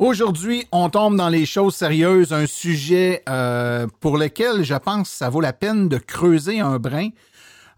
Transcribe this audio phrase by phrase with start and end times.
[0.00, 5.14] Aujourd'hui, on tombe dans les choses sérieuses, un sujet euh, pour lequel je pense que
[5.14, 7.10] ça vaut la peine de creuser un brin.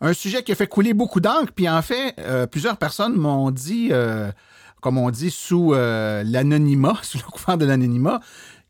[0.01, 3.51] Un sujet qui a fait couler beaucoup d'encre, puis en fait, euh, plusieurs personnes m'ont
[3.51, 4.31] dit, euh,
[4.81, 8.21] comme on dit, sous l'anonymat, sous le couvert de l'anonymat,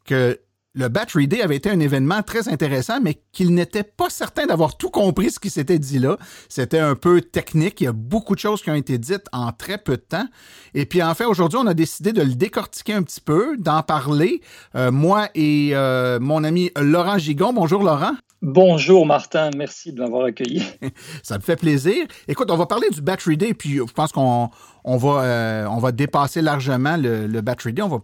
[0.06, 0.40] que
[0.74, 4.76] le Battery Day avait été un événement très intéressant, mais qu'il n'était pas certain d'avoir
[4.76, 6.16] tout compris ce qui s'était dit là.
[6.48, 7.80] C'était un peu technique.
[7.80, 10.26] Il y a beaucoup de choses qui ont été dites en très peu de temps.
[10.74, 13.82] Et puis, en fait, aujourd'hui, on a décidé de le décortiquer un petit peu, d'en
[13.82, 14.40] parler.
[14.74, 17.52] Euh, moi et euh, mon ami Laurent Gigon.
[17.52, 18.12] Bonjour, Laurent.
[18.40, 19.50] Bonjour, Martin.
[19.56, 20.64] Merci de m'avoir accueilli.
[21.22, 22.06] Ça me fait plaisir.
[22.26, 24.50] Écoute, on va parler du Battery Day, puis je pense qu'on
[24.84, 27.82] on va, euh, on va dépasser largement le, le Battery Day.
[27.82, 28.00] On va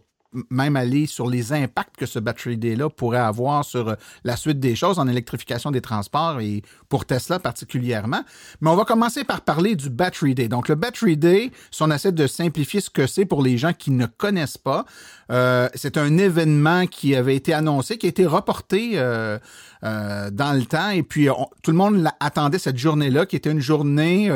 [0.51, 3.95] même aller sur les impacts que ce Battery Day-là pourrait avoir sur euh,
[4.25, 8.23] la suite des choses en électrification des transports et pour Tesla particulièrement.
[8.61, 10.49] Mais on va commencer par parler du Battery Day.
[10.49, 13.73] Donc, le Battery Day, si on essaie de simplifier ce que c'est pour les gens
[13.73, 14.85] qui ne connaissent pas,
[15.31, 19.39] euh, c'est un événement qui avait été annoncé, qui a été reporté euh,
[19.83, 21.29] dans le temps et puis
[21.63, 24.31] tout le monde attendait cette journée-là, qui était une journée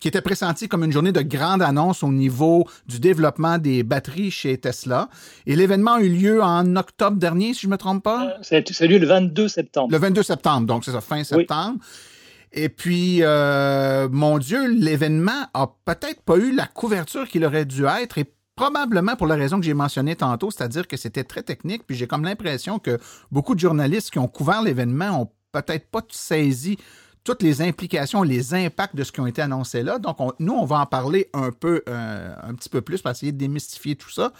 [0.00, 4.30] qui était pressenti comme une journée de grande annonce au niveau du développement des batteries
[4.30, 5.08] chez Tesla.
[5.46, 8.26] Et l'événement a eu lieu en octobre dernier, si je ne me trompe pas?
[8.26, 9.90] Euh, ça a lieu le 22 septembre.
[9.90, 11.78] Le 22 septembre, donc c'est ça, fin septembre.
[12.52, 17.84] Et puis, euh, mon Dieu, l'événement a peut-être pas eu la couverture qu'il aurait dû
[17.84, 18.24] être et
[18.54, 21.86] probablement pour la raison que j'ai mentionnée tantôt, c'est-à-dire que c'était très technique.
[21.86, 22.98] Puis j'ai comme l'impression que
[23.30, 26.78] beaucoup de journalistes qui ont couvert l'événement ont peut-être pas saisi
[27.26, 29.98] toutes les implications, les impacts de ce qui ont été annoncés là.
[29.98, 33.32] Donc, nous, on va en parler un peu, euh, un petit peu plus pour essayer
[33.32, 34.32] de démystifier tout ça.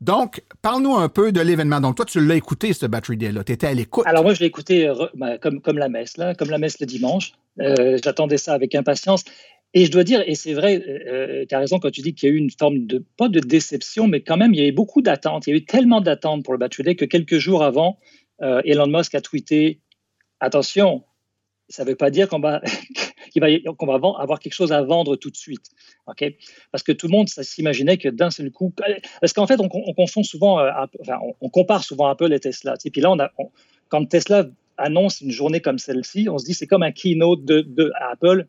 [0.00, 1.80] Donc, parle-nous un peu de l'événement.
[1.80, 3.44] Donc, toi, tu l'as écouté, ce Battery Day-là.
[3.44, 4.04] Tu étais à l'écoute.
[4.06, 6.80] Alors, moi, je l'ai écouté euh, ben, comme, comme la messe, là, comme la messe
[6.80, 7.32] le dimanche.
[7.60, 9.24] Euh, j'attendais ça avec impatience.
[9.72, 12.32] Et je dois dire, et c'est vrai, tu as raison quand tu dis qu'il y
[12.32, 14.72] a eu une forme de, pas de déception, mais quand même, il y a eu
[14.72, 15.46] beaucoup d'attentes.
[15.46, 17.98] Il y a eu tellement d'attentes pour le Battery Day que quelques jours avant,
[18.40, 19.80] Elon Musk a tweeté
[20.40, 21.02] Attention,
[21.68, 22.60] ça ne veut pas dire qu'on va,
[23.78, 25.66] qu'on va avoir quelque chose à vendre tout de suite.
[26.06, 26.24] ok?
[26.70, 28.72] Parce que tout le monde s'imaginait que d'un seul coup.
[29.20, 30.70] Parce qu'en fait, on, confond souvent, euh,
[31.00, 32.74] enfin, on, compare souvent Apple et Tesla.
[32.84, 33.30] Et puis là, on a,
[33.88, 37.62] quand Tesla annonce une journée comme celle-ci, on se dit c'est comme un keynote de,
[37.62, 38.46] de Apple.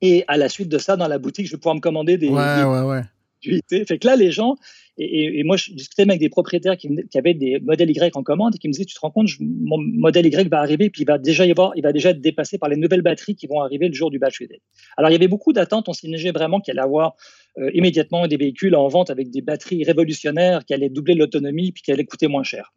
[0.00, 2.28] Et à la suite de ça, dans la boutique, je vais pouvoir me commander des.
[2.28, 3.02] Ouais, ouais, ouais.
[3.42, 4.56] Fait que là, les gens,
[4.98, 8.58] et, moi, je discutais avec des propriétaires qui, avaient des modèles Y en commande et
[8.58, 11.18] qui me disaient, tu te rends compte, mon modèle Y va arriver, puis il va
[11.18, 13.88] déjà y avoir, il va déjà être dépassé par les nouvelles batteries qui vont arriver
[13.88, 14.60] le jour du Battery Day.
[14.96, 15.88] Alors, il y avait beaucoup d'attentes.
[15.88, 17.14] On s'imaginait vraiment qu'il allait avoir
[17.58, 21.82] euh, immédiatement des véhicules en vente avec des batteries révolutionnaires qui allaient doubler l'autonomie puis
[21.82, 22.72] qui allaient coûter moins cher.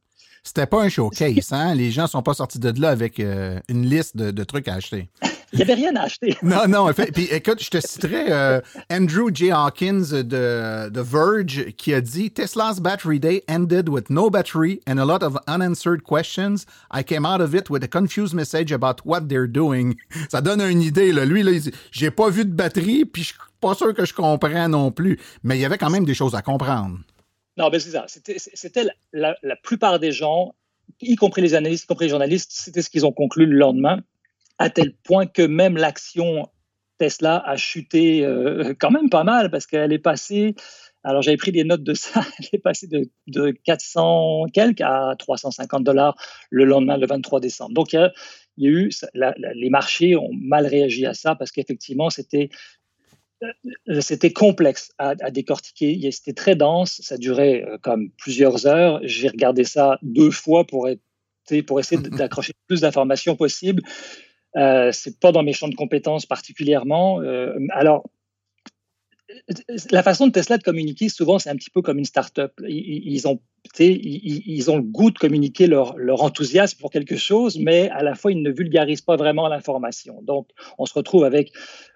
[0.46, 1.74] C'était pas un showcase, hein?
[1.74, 5.10] Les gens sont pas sortis de là avec euh, une liste de, trucs à acheter.
[5.56, 6.36] Il n'y avait rien à acheter.
[6.44, 6.92] non, non.
[6.94, 8.62] Puis écoute, je te citerai euh,
[8.92, 9.52] Andrew J.
[9.52, 14.98] Hawkins de, The Verge qui a dit Tesla's battery day ended with no battery and
[14.98, 16.66] a lot of unanswered questions.
[16.94, 19.96] I came out of it with a confused message about what they're doing.
[20.30, 21.26] Ça donne une idée, là.
[21.26, 21.52] Lui, là,
[21.92, 25.20] J'ai pas vu de batterie, puis je suis pas sûr que je comprends non plus.
[25.44, 27.00] Mais il y avait quand même des choses à comprendre.
[27.58, 28.06] Non, mais c'est ça.
[28.08, 30.54] C'était la, plupart des gens,
[31.02, 34.02] y compris les analystes, y compris les journalistes, c'était ce qu'ils ont conclu le lendemain,
[34.58, 36.50] à tel point que même l'action
[36.98, 40.56] Tesla a chuté euh, quand même pas mal parce qu'elle est passée.
[41.04, 42.22] Alors j'avais pris des notes de ça.
[42.40, 46.16] Elle est passée de, de 400 quelques à 350 dollars
[46.50, 47.74] le lendemain, le 23 décembre.
[47.74, 47.98] Donc il
[48.58, 52.50] y a, eu les marchés ont mal réagi à ça parce qu'effectivement c'était
[53.90, 56.10] euh, c'était complexe à, décortiquer.
[56.12, 57.02] C'était très dense.
[57.04, 59.00] Ça durait euh, comme plusieurs heures.
[59.04, 61.02] J'ai regardé ça deux fois pour, être,
[61.68, 63.84] pour essayer d'accrocher le plus d'informations possible.
[64.58, 67.22] Euh, c'est pas dans mes champs de compétences particulièrement.
[67.22, 68.06] Euh, alors,
[69.92, 72.54] la façon de Tesla de communiquer, souvent, c'est un petit peu comme une start-up.
[72.68, 73.40] Ils, ont,
[73.80, 78.04] ils, ils, ont le goût de communiquer leur, leur, enthousiasme pour quelque chose, mais à
[78.04, 80.22] la fois, ils ne vulgarisent pas vraiment l'information.
[80.22, 81.52] Donc, on se retrouve avec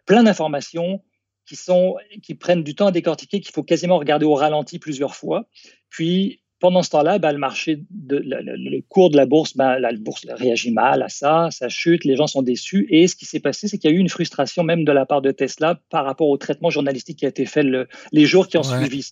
[0.06, 1.02] plein d'informations
[1.46, 5.16] qui, sont, qui prennent du temps à décortiquer, qu'il faut quasiment regarder au ralenti plusieurs
[5.16, 5.48] fois.
[5.90, 9.92] Puis, pendant ce temps-là, ben, le marché, de, le, cours de la bourse, ben, la,
[9.94, 12.88] bourse réagit mal à ça, ça chute, les gens sont déçus.
[12.90, 15.06] Et ce qui s'est passé, c'est qu'il y a eu une frustration même de la
[15.06, 17.66] part de Tesla par rapport au traitement journalistique qui a été fait
[18.12, 19.12] les jours qui ont suivi.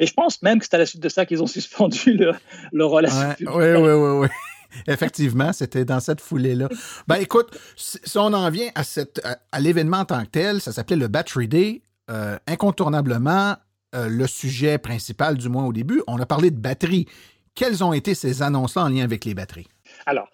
[0.00, 2.32] Et je pense même que c'est à la suite de ça qu'ils ont suspendu le,
[2.72, 3.34] leur relation.
[3.40, 4.28] Oui, oui, oui, oui.
[4.86, 6.68] Effectivement, c'était dans cette foulée-là.
[7.06, 9.20] Ben écoute, si on en vient à, cette,
[9.52, 11.82] à, l'événement en tant que tel, ça s'appelait le Battery Day.
[12.10, 13.56] Euh, incontournablement,
[13.94, 17.06] euh, le sujet principal, du moins au début, on a parlé de batterie.
[17.54, 19.66] Quelles ont été ces annonces-là en lien avec les batteries?
[20.06, 20.30] Alors,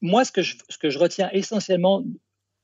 [0.00, 2.04] moi, ce que je, retiens essentiellement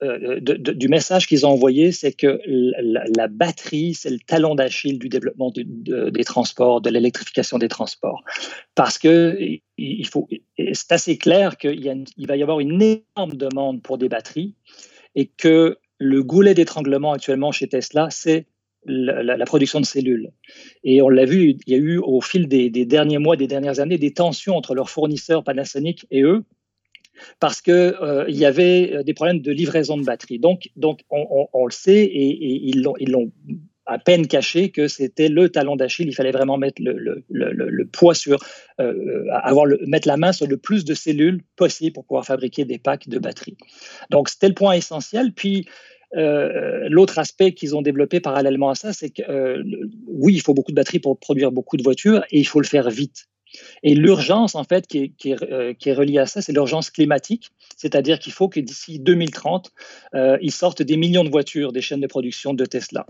[0.02, 5.08] euh, du message qu'ils ont envoyé, c'est que la, batterie, c'est le talon d'Achille du
[5.08, 8.22] développement des transports, de l'électrification des transports.
[8.74, 9.38] Parce que
[9.76, 10.28] il faut,
[10.72, 14.54] c'est assez clair qu'il il va y avoir une énorme demande pour des batteries
[15.14, 18.46] et que le goulet d'étranglement actuellement chez Tesla, c'est
[18.86, 20.30] la, production de cellules.
[20.84, 23.80] Et on l'a vu, il y a eu au fil des, derniers mois, des dernières
[23.80, 26.44] années, des tensions entre leurs fournisseurs Panasonic et eux,
[27.40, 30.38] parce qu'il euh, y avait euh, des problèmes de livraison de batterie.
[30.38, 33.32] Donc, donc on, le sait et, ils l'ont
[33.86, 36.08] à peine caché que c'était le talon d'Achille.
[36.08, 38.38] Il fallait vraiment mettre le, poids sur,
[38.80, 42.78] euh, avoir mettre la main sur le plus de cellules possible pour pouvoir fabriquer des
[42.78, 43.56] packs de batterie.
[44.10, 45.32] Donc, c'était le point essentiel.
[45.32, 45.66] Puis,
[46.12, 49.62] l'autre aspect qu'ils ont développé parallèlement à ça, c'est que
[50.06, 52.66] oui, il faut beaucoup de batteries pour produire beaucoup de voitures et il faut le
[52.66, 53.26] faire vite.
[53.82, 58.32] Et l'urgence, en fait, qui est, euh, reliée à ça, c'est l'urgence climatique, c'est-à-dire qu'il
[58.32, 59.72] faut que d'ici 2030,
[60.14, 63.06] euh, ils sortent des millions de voitures des chaînes de production de Tesla.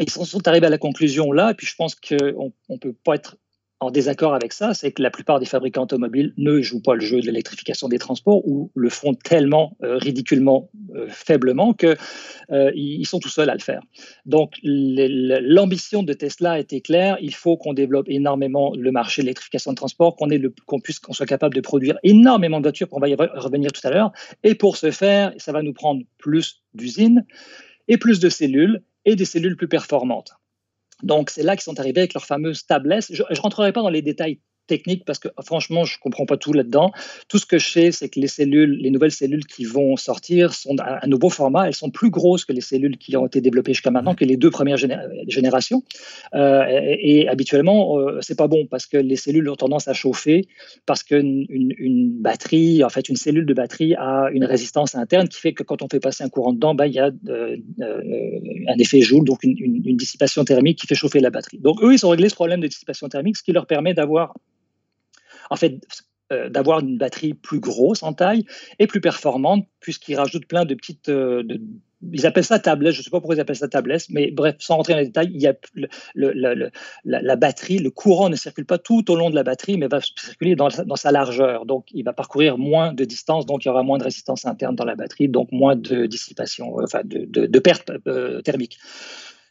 [0.00, 3.14] Ils sont arrivés à la conclusion là, et puis je pense qu'on ne peut pas
[3.14, 3.36] être
[3.80, 7.00] en désaccord avec ça, c'est que la plupart des fabricants automobiles ne jouent pas le
[7.00, 11.96] jeu de l'électrification des transports ou le font tellement euh, ridiculement euh, faiblement qu'ils
[12.50, 13.82] euh, sont tout seuls à le faire.
[14.26, 19.72] Donc l'ambition de Tesla était claire, il faut qu'on développe énormément le marché de l'électrification
[19.72, 20.28] de transport, qu'on
[20.66, 23.86] qu'on puisse qu'on soit capable de produire énormément de voitures, on va y revenir tout
[23.86, 24.12] à l'heure,
[24.44, 27.26] et pour ce faire, ça va nous prendre plus d'usines
[27.88, 30.32] et plus de cellules et des cellules plus performantes.
[31.02, 33.06] Donc, c'est là qu'ils sont arrivés avec leur fameuse tablette.
[33.10, 36.52] Je ne rentrerai pas dans les détails technique parce que franchement, je comprends pas tout
[36.52, 36.92] là-dedans.
[37.28, 40.54] Tout ce que je sais, c'est que les cellules, les nouvelles cellules qui vont sortir
[40.54, 41.66] sont un nouveau format.
[41.66, 44.36] Elles sont plus grosses que les cellules qui ont été développées jusqu'à maintenant, que les
[44.36, 45.82] deux premières générations.
[46.34, 46.64] Euh,
[46.98, 50.46] et, habituellement, euh, c'est pas bon parce que les cellules ont tendance à chauffer
[50.86, 55.40] parce qu'une une, batterie, en fait, une cellule de batterie a une résistance interne qui
[55.40, 57.56] fait que quand on fait passer un courant dedans, ben, il y a euh,
[58.68, 61.58] un effet Joule, donc une, une dissipation thermique qui fait chauffer la batterie.
[61.58, 64.34] Donc eux, ils ont réglé ce problème de dissipation thermique, ce qui leur permet d'avoir
[65.50, 65.80] en fait,
[66.32, 68.46] euh, d'avoir une batterie plus grosse en taille
[68.78, 71.10] et plus performante, puisqu'ils rajoutent plein de petites.
[71.10, 71.42] Euh,
[72.12, 74.56] ils appellent ça tablette, je ne sais pas pourquoi ils appellent ça tablette, mais bref,
[74.58, 75.54] sans rentrer dans les détails, il y a
[77.04, 80.00] la, batterie, le courant ne circule pas tout au long de la batterie, mais va
[80.00, 81.66] circuler dans, sa largeur.
[81.66, 84.76] Donc, il va parcourir moins de distance, donc il y aura moins de résistance interne
[84.76, 88.78] dans la batterie, donc moins de dissipation, enfin de, de, perte euh, thermique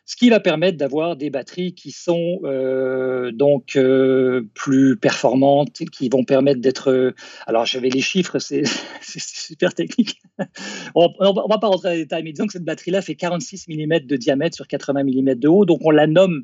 [0.05, 6.09] ce qui va permettre d'avoir des batteries qui sont euh, donc euh, plus performantes, qui
[6.09, 6.91] vont permettre d'être.
[6.91, 7.15] Euh,
[7.47, 8.63] alors j'avais les chiffres, c'est
[9.01, 10.21] super technique.
[10.95, 13.67] on, ne va pas rentrer dans les détails, mais disons que cette batterie-là fait 46
[13.69, 16.43] mm de diamètre sur 80 mm de haut, donc on la nomme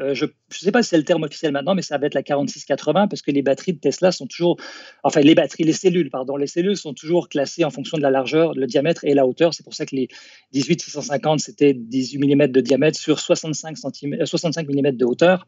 [0.00, 2.14] euh, je ne sais pas si c'est le terme officiel maintenant, mais ça va être
[2.14, 4.56] la 4680 parce que les batteries de Tesla sont toujours,
[5.02, 8.10] enfin les batteries, les cellules, pardon, les cellules sont toujours classées en fonction de la
[8.10, 9.54] largeur, le diamètre et la hauteur.
[9.54, 10.08] C'est pour ça que les
[10.52, 15.46] 18650 c'était 18 mm de diamètre sur 65, 65 mm de hauteur.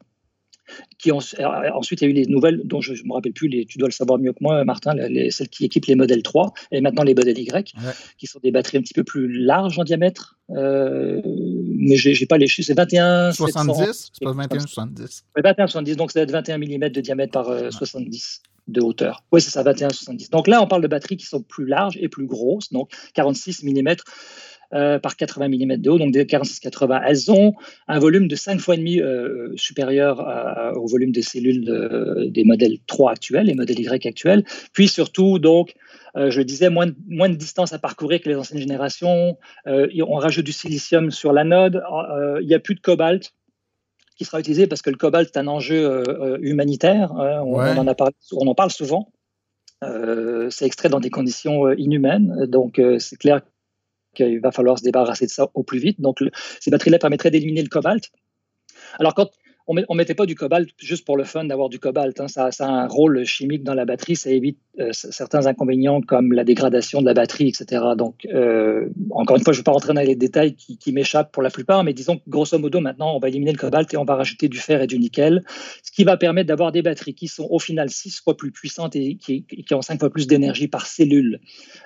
[0.96, 1.18] Qui ont,
[1.74, 3.78] ensuite, il y a eu les nouvelles dont je ne me rappelle plus, les, tu
[3.78, 6.80] dois le savoir mieux que moi, Martin, les, celles qui équipent les modèles 3 et
[6.80, 7.74] maintenant les modèles Y,
[8.16, 10.38] qui sont des batteries un petit peu plus larges en diamètre.
[10.50, 11.20] Euh,
[11.82, 15.24] mais je n'ai pas les chiffres, c'est 21 70, c'est pas 21 70.
[15.36, 18.80] Oui, 21 70, donc ça doit être 21 mm de diamètre par 70 euh, de
[18.80, 19.24] hauteur.
[19.32, 20.30] Oui, c'est ça, 21 70.
[20.30, 23.64] Donc là, on parle de batteries qui sont plus larges et plus grosses, donc 46
[23.64, 23.96] mm
[24.74, 27.02] euh, par 80 mm de haut, donc des 46-80.
[27.06, 27.54] Elles ont
[27.88, 30.20] un volume de 5 fois et demi euh, supérieur
[30.76, 34.44] au volume des cellules des modèles 3 actuels, les modèles Y actuels.
[34.72, 35.74] Puis surtout, donc,
[36.16, 39.36] euh, je disais, moins de, moins de distance à parcourir que les anciennes générations.
[39.66, 41.82] on rajoute du silicium sur l'anode.
[42.40, 43.34] il n'y a plus de cobalt
[44.16, 46.02] qui sera utilisé parce que le cobalt est un enjeu
[46.40, 47.12] humanitaire.
[47.12, 47.42] Hein.
[47.44, 49.12] on, en a parlé, on en parle souvent.
[50.50, 52.46] c'est extrait dans des conditions inhumaines.
[52.46, 53.40] Donc, c'est clair
[54.14, 56.00] qu'il va falloir se débarrasser de ça au plus vite.
[56.00, 56.22] Donc,
[56.60, 58.10] ces batteries-là permettraient d'éliminer le cobalt.
[58.98, 59.30] Alors, quand
[59.66, 62.20] on ne mettait pas du cobalt juste pour le fun d'avoir du cobalt.
[62.20, 62.28] Hein.
[62.28, 64.16] Ça, a un rôle chimique dans la batterie.
[64.16, 67.82] Ça évite euh, certains inconvénients comme la dégradation de la batterie, etc.
[67.96, 71.32] Donc, euh, encore une fois, je ne vais pas rentrer dans les détails qui, m'échappent
[71.32, 73.96] pour la plupart, mais disons que grosso modo, maintenant, on va éliminer le cobalt et
[73.96, 75.42] on va rajouter du fer et du nickel,
[75.82, 78.96] ce qui va permettre d'avoir des batteries qui sont au final six fois plus puissantes
[78.96, 81.40] et qui, ont cinq fois plus d'énergie par cellule.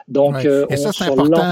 [0.08, 1.50] Donc, euh, ça, c'est important.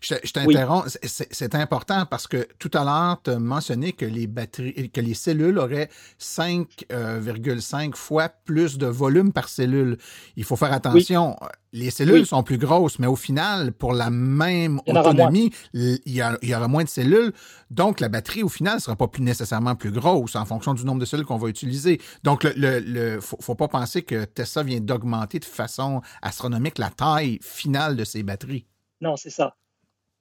[0.00, 0.98] Je, t'interromps.
[1.02, 5.14] C'est important parce que tout à l'heure, tu as mentionné que les batteries, que les
[5.14, 5.88] cellules auraient
[6.20, 9.96] 5,5 fois plus de volume par cellule.
[10.36, 11.36] Il faut faire attention.
[11.72, 16.68] Les cellules sont plus grosses, mais au final, pour la même autonomie, il y, aura
[16.68, 17.32] moins de cellules.
[17.70, 20.84] Donc, la batterie, au final, ne sera pas plus nécessairement plus grosse en fonction du
[20.84, 22.00] nombre de cellules qu'on va utiliser.
[22.24, 27.38] Donc, il ne faut, pas penser que Tesla vient d'augmenter de façon astronomique la taille
[27.42, 28.66] finale de ses batteries.
[29.00, 29.54] Non, c'est ça.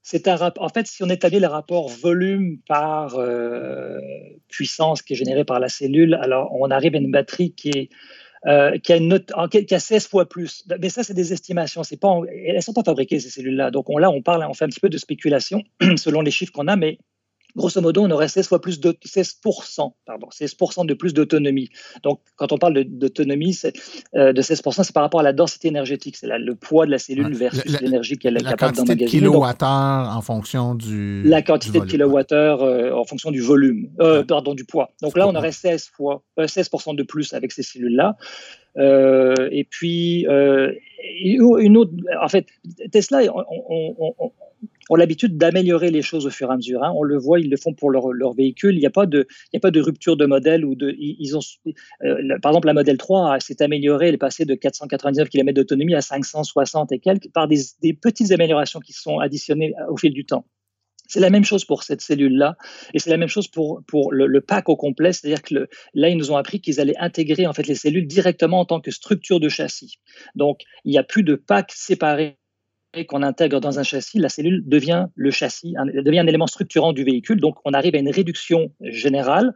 [0.10, 4.00] C'est un en fait, si on établit le rapport volume par euh,
[4.48, 7.90] puissance qui est générée par la cellule, alors on arrive à une batterie qui est
[8.46, 10.64] euh, qui, a une note, qui a 16 fois plus.
[10.80, 11.84] Mais ça, c'est des estimations.
[11.84, 13.70] C'est pas, elles ne sont pas fabriquées, ces cellules-là.
[13.70, 15.62] Donc on, là, on parle, on fait un petit peu de spéculation
[15.98, 17.00] selon les chiffres qu'on a, mais
[17.58, 21.70] grosso modo, on aurait 16 fois plus de 16%, pardon, 16% de plus d'autonomie.
[22.04, 23.58] Donc, quand on parle d'autonomie
[24.16, 27.00] euh, de 16%, c'est par rapport à la densité énergétique, c'est le poids de la
[27.00, 28.88] cellule versus l'énergie qu'elle est capable d'emmagasiner.
[28.88, 33.42] La quantité de kilowattheure en fonction du La quantité de kilowattheure euh, en fonction du
[33.42, 34.92] volume, euh, pardon, du poids.
[35.02, 38.16] Donc là, on aurait 16 fois, 16% de plus avec ces cellules-là.
[38.78, 40.28] et puis,
[41.24, 42.46] une autre, en fait,
[42.92, 44.32] Tesla, on,
[44.89, 46.84] ont l'habitude d'améliorer les choses au fur et à mesure.
[46.84, 46.94] Hein.
[46.96, 48.75] On le voit, ils le font pour leur, véhicule.
[48.75, 49.25] Il n'y a, pas de,
[49.79, 50.65] rupture de modèle.
[50.65, 51.41] ou de, ils ont,
[52.03, 54.10] euh, Par exemple, la modèle 3 s'est améliorée.
[54.10, 57.58] Elle est passée de 499 km d'autonomie à 560 et quelques par des,
[57.94, 60.46] petites améliorations qui sont additionnées au fil du temps.
[61.08, 62.58] C'est la même chose pour cette cellule-là,
[62.94, 66.32] et c'est la même chose pour, le pack au complet, c'est-à-dire que là, ils nous
[66.32, 69.48] ont appris qu'ils allaient intégrer en fait les cellules directement en tant que structure de
[69.48, 70.00] châssis.
[70.36, 72.38] Donc, il n'y a plus de pack séparé
[73.06, 77.04] qu'on intègre dans un châssis, la cellule devient le châssis, devient un élément structurant du
[77.04, 77.39] véhicule.
[77.39, 79.54] Donc, on arrive à une réduction générale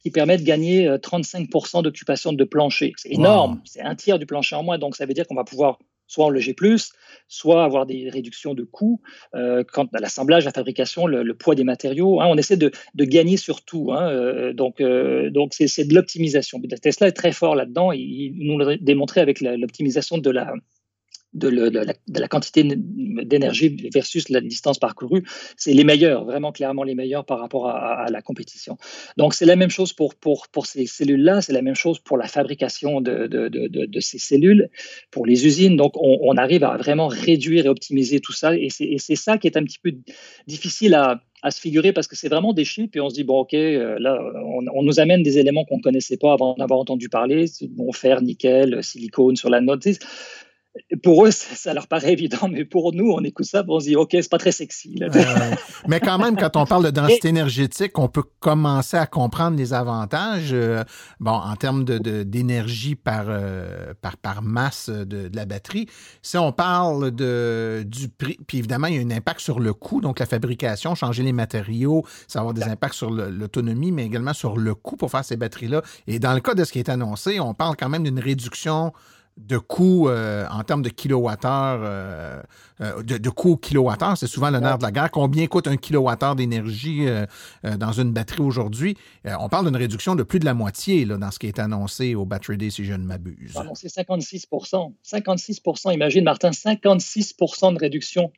[0.00, 2.92] qui permet de gagner 35% euh, d'occupation de plancher.
[2.96, 4.78] C'est énorme, c'est un tiers du plancher en moins.
[4.78, 6.92] Donc, ça veut dire qu'on va pouvoir soit enleger plus,
[7.28, 9.00] soit avoir des réductions de coûts.
[9.34, 13.36] Euh, quant à l'assemblage, la fabrication, le, poids des matériaux, hein, on essaie de, gagner
[13.36, 13.92] sur tout.
[13.92, 16.60] Hein, euh, donc, donc c'est de l'optimisation.
[16.82, 17.92] Tesla est très fort là-dedans.
[17.92, 20.52] Il, il nous l'a démontré avec l'optimisation de la,
[21.34, 25.24] de, la, quantité d'énergie versus la distance parcourue,
[25.56, 28.76] c'est les meilleurs, vraiment clairement les meilleurs par rapport à, la compétition.
[29.16, 32.18] Donc c'est la même chose pour, pour, pour ces cellules-là, c'est la même chose pour
[32.18, 34.68] la fabrication de, de, ces cellules,
[35.10, 35.76] pour les usines.
[35.76, 39.56] Donc on, arrive à vraiment réduire et optimiser tout ça, et c'est ça qui est
[39.56, 39.92] un petit peu
[40.46, 43.24] difficile à, à se figurer parce que c'est vraiment des chiffres et on se dit
[43.24, 46.54] bon ok euh, là on, on nous amène des éléments qu'on ne connaissait pas avant
[46.54, 49.86] d'en avoir entendu parler bon fer nickel silicone sur la note
[51.02, 53.96] pour eux, ça, leur paraît évident, mais pour nous, on écoute ça, on se dit,
[53.96, 54.98] OK, c'est pas très sexy.
[55.88, 59.74] mais quand même, quand on parle de densité énergétique, on peut commencer à comprendre les
[59.74, 60.50] avantages.
[60.52, 60.82] Euh,
[61.20, 65.88] bon, en termes d'énergie de, par, euh, par, par masse de, la batterie.
[66.22, 69.74] Si on parle de, du prix, puis évidemment, il y a un impact sur le
[69.74, 74.06] coût, donc la fabrication, changer les matériaux, ça va avoir des impacts sur l'autonomie, mais
[74.06, 75.82] également sur le coût pour faire ces batteries-là.
[76.06, 78.92] Et dans le cas de ce qui est annoncé, on parle quand même d'une réduction
[79.46, 82.42] de coût euh, en termes de kilowattheure, euh,
[82.80, 85.10] euh, de, de coût kilowattheure, c'est souvent le nerf de la guerre.
[85.10, 87.06] Combien coûte un kilowattheure d'énergie
[87.62, 88.96] dans une batterie aujourd'hui?
[89.24, 92.14] on parle d'une réduction de plus de la moitié là, dans ce qui est annoncé
[92.14, 93.58] au Battery Day, si je ne m'abuse.
[93.74, 94.46] c'est 56
[95.02, 95.60] 56
[95.92, 98.32] imagine, Martin, 56% de réduction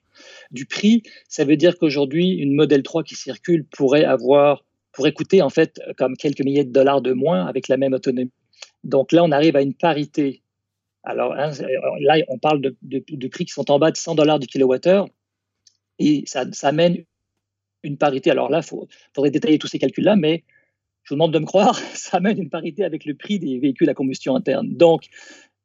[0.51, 1.03] du prix.
[1.29, 5.81] Ça veut dire qu'aujourd'hui, une Model 3 qui circule pourrait avoir, pourrait coûter en fait
[5.97, 8.33] comme quelques milliers de dollars de moins avec la même autonomie.
[8.85, 10.44] Donc là, on arrive à une parité
[11.05, 11.51] alors hein,
[12.01, 15.09] là, on parle de, prix qui sont en bas de 100 dollars du kilowattheure
[15.99, 17.05] et ça, amène
[17.83, 18.31] une parité.
[18.31, 20.45] Alors là, il faudrait détailler tous ces calculs-là, mais
[21.03, 23.89] je vous demande de me croire, ça amène une parité avec le prix des véhicules
[23.89, 24.75] à combustion interne.
[24.75, 25.07] Donc,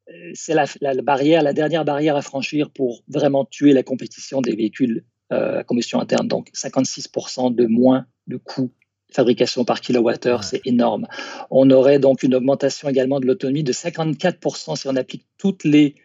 [0.10, 0.66] euh, c'est la,
[1.02, 5.64] barrière, la dernière barrière à franchir pour vraiment tuer la compétition des véhicules euh, à
[5.64, 6.28] combustion interne.
[6.28, 8.72] Donc, 56% de moins de coûts
[9.12, 11.08] fabrication par kilowattheure, c'est énorme.
[11.50, 15.96] On aurait donc une augmentation également de l'autonomie de 54% si on applique toutes les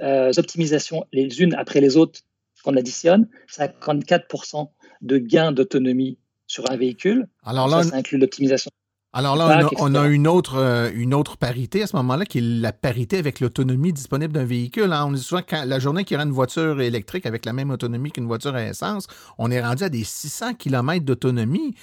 [0.00, 2.20] euh, optimisations les unes après les autres
[2.64, 4.68] qu'on additionne, 54%
[5.02, 7.28] de gain d'autonomie sur un véhicule.
[7.44, 8.70] Alors là, ça, inclut l'optimisation
[9.18, 12.40] alors là, on a, une, autre, euh, une autre parité à ce moment-là, qui est
[12.40, 14.92] la parité avec l'autonomie disponible d'un véhicule.
[14.92, 15.06] Hein.
[15.08, 17.70] On dit souvent que la journée qu'il y aura une voiture électrique avec la même
[17.70, 21.74] autonomie qu'une voiture à essence, on est rendu à des 600 km d'autonomie.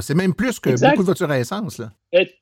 [0.00, 1.78] C'est même plus que beaucoup de voitures à essence.
[1.78, 1.90] Là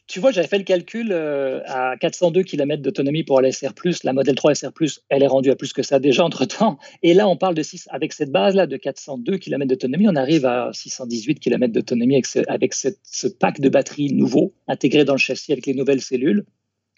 [0.07, 3.73] tu vois, j'avais fait le calcul euh, à 402 km d'autonomie pour la SR+,
[4.03, 4.71] la Model 3 SR+,
[5.09, 6.79] elle est rendue à plus que ça déjà entre-temps.
[7.03, 10.45] Et là, on parle de 6, avec cette base-là de 402 km d'autonomie, on arrive
[10.45, 15.19] à 618 km d'autonomie avec, ce, avec ce pack de batterie nouveau intégré dans le
[15.19, 16.45] châssis avec les nouvelles cellules.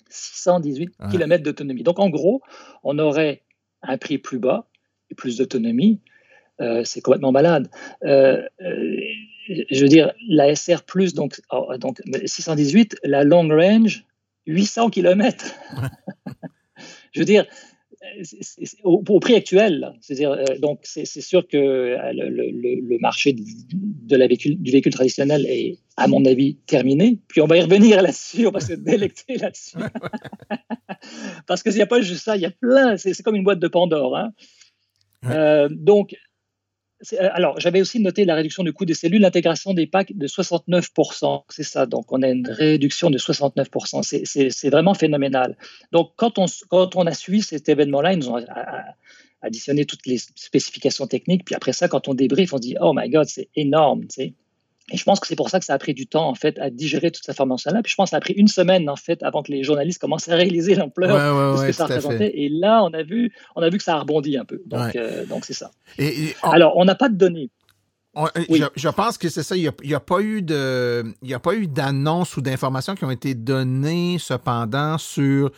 [0.09, 1.83] 618 km d'autonomie.
[1.83, 2.43] Donc, en gros,
[2.85, 3.43] on aurait
[3.83, 4.69] un prix plus bas
[5.11, 6.01] et plus d'autonomie.
[6.61, 7.71] Euh, c'est complètement malade.
[8.05, 8.43] Euh,
[9.49, 10.83] je veux dire, la SR+,
[11.15, 14.05] donc, oh, donc 618, la long range,
[14.47, 15.55] 800 km.
[17.13, 17.47] je veux dire,
[18.83, 24.61] au, prix actuel, c'est-à-dire, euh, donc c'est sûr que euh, le, marché de la véhicule,
[24.61, 27.19] du véhicule traditionnel est, à mon avis, terminé.
[27.29, 29.77] Puis on va y revenir là-dessus, on va se délecter là-dessus.
[31.47, 33.61] Parce qu'il n'y a pas juste ça, il y a plein, c'est comme une boîte
[33.61, 34.17] de Pandore.
[34.17, 34.33] Hein.
[35.27, 36.17] Euh, donc,
[37.19, 41.45] alors, j'avais aussi noté la réduction du coût des cellules, l'intégration des packs de 69%.
[41.49, 41.87] C'est ça.
[41.87, 44.03] Donc, on a une réduction de 69%.
[44.25, 45.57] C'est vraiment phénoménal.
[45.91, 48.45] Donc, quand on, a suivi cet événement-là, ils nous ont
[49.43, 51.45] additionné toutes les spécifications techniques.
[51.45, 54.07] Puis après ça, quand on débrief, on dit, oh my God, c'est énorme.
[54.07, 54.35] Tu
[54.91, 56.59] et je pense que c'est pour ça que ça a pris du temps, en fait,
[56.59, 57.83] à digérer toute cette information-là.
[57.83, 60.01] Puis je pense que ça a pris une semaine, en fait, avant que les journalistes
[60.01, 62.33] commencent à réaliser l'ampleur de ce que ça représentait.
[62.35, 64.61] Et là, on a, vu, on a vu que ça a rebondi un peu.
[64.67, 65.71] Donc, euh, donc c'est ça.
[65.99, 67.51] Et, Alors, on n'a pas de données.
[68.17, 69.57] je, pense que c'est ça.
[69.57, 72.95] Il n'y a, a, pas eu de, il y a pas eu d'annonces ou d'informations
[72.95, 75.53] qui ont été données cependant sur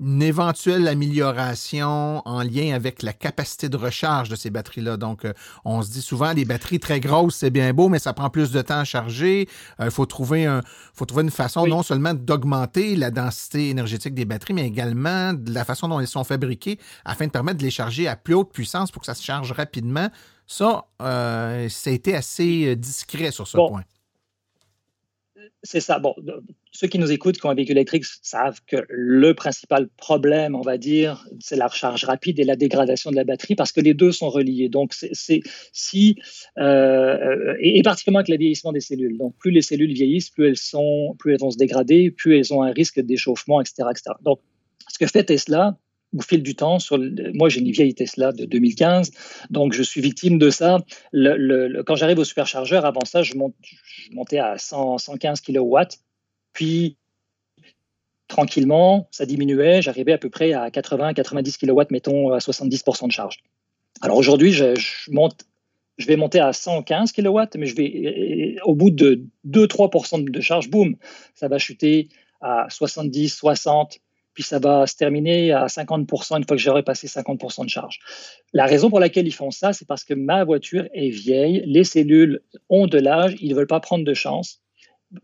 [0.00, 4.96] une éventuelle amélioration en lien avec la capacité de recharge de ces batteries-là.
[4.96, 5.32] Donc, euh,
[5.64, 8.50] on se dit souvent, les batteries très grosses, c'est bien beau, mais ça prend plus
[8.50, 9.48] de temps à charger.
[9.78, 10.62] Il euh, faut, trouver un,
[10.94, 15.52] faut trouver une façon non seulement d'augmenter la densité énergétique des batteries, mais également de
[15.52, 18.52] la façon dont elles sont fabriquées afin de permettre de les charger à plus haute
[18.52, 20.08] puissance pour que ça se charge rapidement.
[20.46, 23.82] Ça, euh, ça a été assez discret sur ce point
[25.62, 25.98] c'est ça.
[25.98, 26.14] Bon,
[26.72, 30.60] ceux qui nous écoutent, qui ont un véhicule électrique, savent que le principal problème, on
[30.60, 33.94] va dire, c'est la recharge rapide et la dégradation de la batterie, parce que les
[33.94, 34.68] deux sont reliés.
[34.68, 35.40] Donc, c'est
[35.72, 36.16] si
[36.58, 39.18] euh, et, particulièrement avec le vieillissement des cellules.
[39.18, 42.52] Donc, plus les cellules vieillissent, plus elles sont, plus elles vont se dégrader, plus elles
[42.54, 44.10] ont un risque d'échauffement, etc., etc.
[44.22, 44.40] Donc,
[44.88, 45.76] ce que fait Tesla,
[46.16, 46.78] au fil du temps,
[47.34, 49.10] moi j'ai une vieille Tesla de 2015,
[49.50, 50.78] donc je suis victime de ça.
[51.12, 53.54] Quand j'arrive au superchargeur, avant ça, je, monte,
[54.12, 55.76] montais à 100, 115 kW,
[56.52, 56.96] puis
[58.28, 63.38] tranquillement, ça diminuait, j'arrivais à peu près à 80-90 kW, mettons à 70% de charge.
[64.00, 64.74] Alors aujourd'hui, je,
[65.10, 65.44] monte,
[65.96, 70.70] je vais monter à 115 kW, mais je vais, au bout de 2-3% de charge,
[70.70, 70.96] boum,
[71.34, 72.08] ça va chuter
[72.40, 73.98] à 70, 60,
[74.38, 77.98] puis ça va se terminer à 50% une fois que j'aurai passé 50% de charge.
[78.52, 81.82] La raison pour laquelle ils font ça, c'est parce que ma voiture est vieille, les
[81.82, 84.62] cellules ont de l'âge, ils ne veulent pas prendre de chance,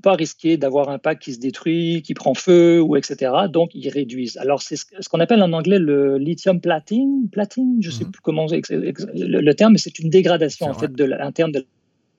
[0.02, 3.30] pas risquer d'avoir un pack qui se détruit, qui prend feu, ou etc.
[3.48, 4.36] Donc, ils réduisent.
[4.38, 8.10] Alors, c'est ce qu'on appelle en anglais le lithium platine, platine je ne sais mhm.
[8.10, 11.64] plus comment le, le terme, mais c'est une dégradation en fait de l'interne de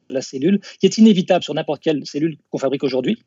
[0.09, 3.17] la cellule qui est inévitable sur n'importe quelle cellule qu'on fabrique aujourd'hui.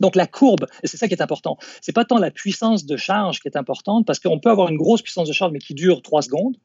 [0.00, 2.96] Donc la courbe, et c'est ça qui est important, c'est pas tant la puissance de
[2.96, 5.74] charge qui est importante, parce qu'on peut avoir une grosse puissance de charge, mais qui
[5.74, 6.56] dure 3 secondes,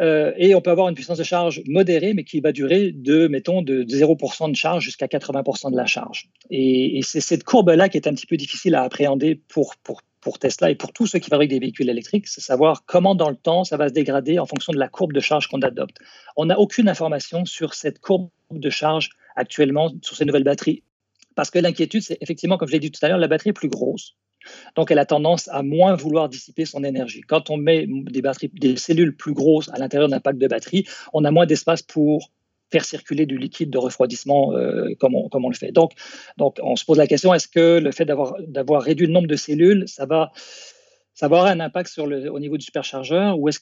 [0.00, 3.26] euh, et on peut avoir une puissance de charge modérée, mais qui va durer de,
[3.26, 6.28] mettons, de 0% de charge jusqu'à 80% de la charge.
[6.50, 9.74] Et, c'est cette courbe-là qui est un petit peu difficile à appréhender pour,
[10.40, 13.36] Tesla et pour tous ceux qui fabriquent des véhicules électriques, c'est savoir comment dans le
[13.36, 15.96] temps ça va se dégrader en fonction de la courbe de charge qu'on adopte.
[16.36, 20.82] On n'a aucune information sur cette courbe de charge actuellement sur ces nouvelles batteries
[21.38, 23.52] parce que l'inquiétude, c'est effectivement, comme je l'ai dit tout à l'heure, la batterie est
[23.52, 24.16] plus grosse.
[24.74, 27.20] Donc, elle a tendance à moins vouloir dissiper son énergie.
[27.20, 30.84] Quand on met des, batteries, des cellules plus grosses à l'intérieur d'un pack de batterie,
[31.12, 32.32] on a moins d'espace pour
[32.72, 35.70] faire circuler du liquide de refroidissement euh, comme, on, comme, on, le fait.
[35.70, 35.92] Donc,
[36.38, 39.36] donc, on se pose la question, est-ce que le fait d'avoir réduit le nombre de
[39.36, 40.32] cellules, ça va,
[41.14, 43.60] ça avoir un impact sur le, au niveau du superchargeur ou est-ce.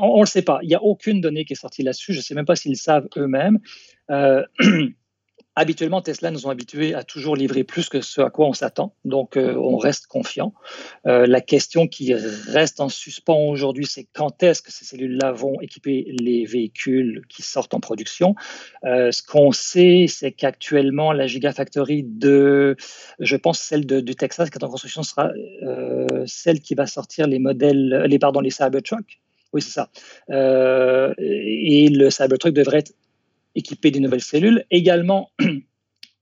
[0.00, 0.60] On ne le sait pas.
[0.62, 2.12] Il n'y a aucune donnée qui est sortie là-dessus.
[2.12, 3.58] Je ne sais même pas s'ils savent eux-mêmes.
[4.10, 4.44] Euh,
[5.54, 8.94] Habituellement, Tesla nous ont habitués à toujours livrer plus que ce à quoi on s'attend,
[9.04, 10.54] donc euh, on reste confiant.
[11.06, 15.60] Euh, la question qui reste en suspens aujourd'hui, c'est quand est-ce que ces cellules-là vont
[15.60, 18.34] équiper les véhicules qui sortent en production?
[18.84, 22.74] Euh, ce qu'on sait, c'est qu'actuellement, la Gigafactory de,
[23.18, 25.32] je pense celle du Texas qui est en construction sera
[26.24, 29.20] celle qui va sortir les modèles, les pardon, les Cybertruck.
[29.52, 29.90] Oui, c'est ça.
[30.30, 32.94] et le Cybertruck devrait être
[33.54, 34.64] équiper des nouvelles cellules.
[34.70, 35.30] Également,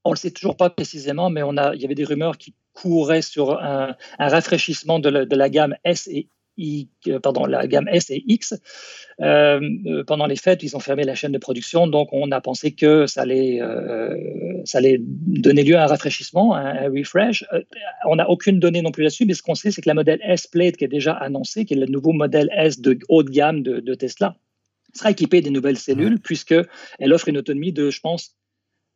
[0.04, 1.42] on ne le sait toujours pas précisément, mais
[1.74, 6.28] il y avait des rumeurs qui couraient sur un, rafraîchissement de la, gamme S et
[7.08, 8.54] euh, pardon, la gamme S et X.
[9.20, 12.40] Euh, euh, pendant les fêtes, ils ont fermé la chaîne de production, donc on a
[12.40, 13.60] pensé que ça allait,
[14.64, 17.44] ça allait donner lieu à un rafraîchissement, un, refresh.
[18.06, 20.20] on n'a aucune donnée non plus là-dessus, mais ce qu'on sait, c'est que la modèle
[20.22, 23.30] S Plate qui est déjà annoncé, qui est le nouveau modèle S de haut de
[23.30, 24.36] gamme de Tesla,
[24.94, 28.36] sera équipée des nouvelles cellules, puisqu'elle offre une autonomie de, je pense,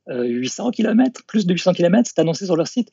[0.09, 2.91] 800 euh, km, plus de 800 km, c'est annoncé sur leur site.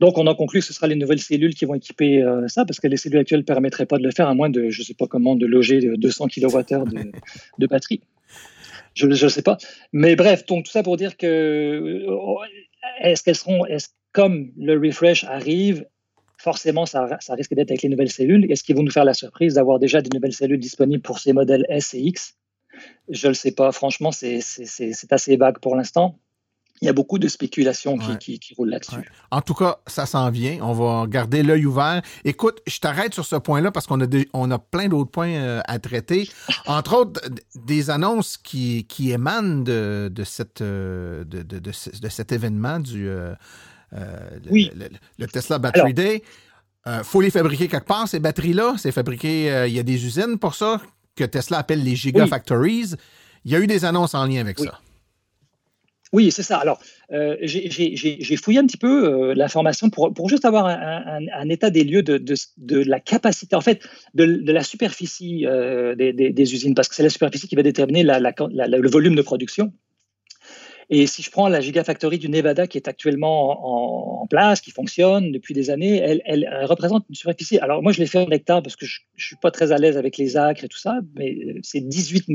[0.00, 2.64] Donc, on a conclu que ce sera les nouvelles cellules qui vont équiper euh, ça,
[2.64, 4.80] parce que les cellules actuelles ne permettraient pas de le faire, à moins de, je
[4.80, 7.10] ne sais pas comment, de loger 200 kWh de,
[7.58, 8.00] de batterie.
[8.94, 9.58] Je ne sais pas.
[9.92, 12.34] Mais bref, donc tout ça pour dire que euh,
[13.00, 15.86] est-ce qu'elles seront, est comme le refresh arrive,
[16.38, 18.50] forcément, ça, risque d'être avec les nouvelles cellules.
[18.50, 21.32] Est-ce qu'ils vont nous faire la surprise d'avoir déjà des nouvelles cellules disponibles pour ces
[21.32, 22.34] modèles S et X?
[23.08, 23.72] Je ne le sais pas.
[23.72, 24.40] Franchement, c'est
[25.10, 26.16] assez vague pour l'instant.
[26.80, 29.10] il y a beaucoup de spéculations qui, roulent là-dessus.
[29.32, 30.60] En tout cas, ça s'en vient.
[30.62, 32.02] On va garder l'œil ouvert.
[32.24, 35.60] Écoute, je t'arrête sur ce point-là parce qu'on a, on a plein d'autres points euh,
[35.66, 36.30] à traiter.
[36.66, 37.20] Entre autres,
[37.56, 43.34] des annonces qui, qui émanent de, de, cette, euh, de, cet événement du euh,
[44.50, 44.70] oui.
[45.18, 46.22] le, Tesla Battery Day.
[46.86, 48.74] Il faut les fabriquer quelque part, ces batteries-là.
[48.78, 50.80] C'est fabriqué, il y a des usines pour ça
[51.16, 52.94] que Tesla appelle les Gigafactories.
[53.44, 54.80] Il y a eu des annonces en lien avec ça.
[56.12, 56.56] Oui, c'est ça.
[56.58, 56.80] Alors,
[57.12, 61.84] euh, j'ai fouillé un petit peu euh, l'information pour, pour, juste avoir un, état des
[61.84, 66.88] lieux de, de, la capacité, en fait, de, la superficie euh, des, des, usines, parce
[66.88, 69.72] que c'est la superficie qui va déterminer la, le volume de production.
[70.90, 75.32] Et si je prends la Gigafactory du Nevada qui est actuellement en, place, qui fonctionne
[75.32, 77.58] depuis des années, elle, représente une superficie.
[77.58, 79.78] Alors moi, je l'ai fait en hectares parce que je ne suis pas très à
[79.78, 82.28] l'aise avec les acres et tout ça, mais c'est 18,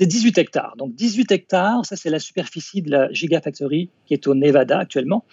[0.00, 0.74] 18 hectares.
[0.78, 5.24] Donc 18 hectares, ça c'est la superficie de la Gigafactory qui est au Nevada actuellement.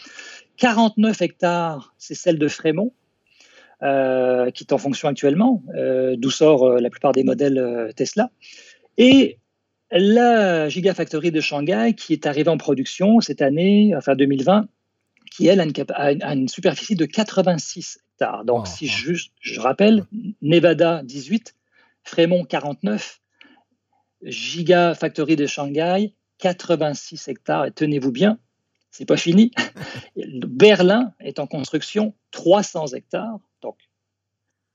[0.58, 2.94] 49 hectares, c'est celle de Fremont.
[3.84, 8.32] Euh, qui est en fonction actuellement, euh, d'où sort euh, la plupart des modèles Tesla.
[8.98, 9.38] Et
[9.92, 14.68] la Gigafactory de Shanghai, qui est arrivée en production cette année, enfin 2020,
[15.32, 18.46] qui elle a une, superficie de 86 hectares.
[18.46, 19.14] Donc, oh, si oh.
[19.14, 20.06] Je, je, rappelle,
[20.42, 21.56] Nevada 18,
[22.04, 23.22] Fremont 49,
[24.24, 27.66] Gigafactory de Shanghai 86 hectares.
[27.66, 28.40] Et tenez-vous bien,
[28.92, 29.52] c'est pas fini.
[30.16, 33.40] Berlin est en construction 300 hectares.
[33.62, 33.78] Donc,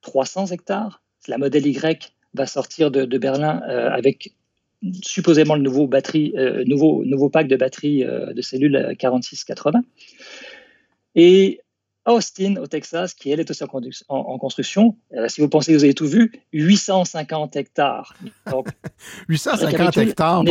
[0.03, 1.03] 300 hectares.
[1.29, 4.35] La modèle Y va sortir de, Berlin euh, avec
[5.03, 9.83] supposément le nouveau, batterie, euh, nouveau, nouveau pack de batteries euh, de cellules 4680.
[11.15, 11.61] Et
[12.05, 13.63] Austin, au Texas, qui elle est aussi
[14.09, 18.17] en, construction, euh, si vous pensez que vous avez tout vu, 850 hectares.
[18.51, 18.69] Donc,
[19.29, 20.43] 850 hectares,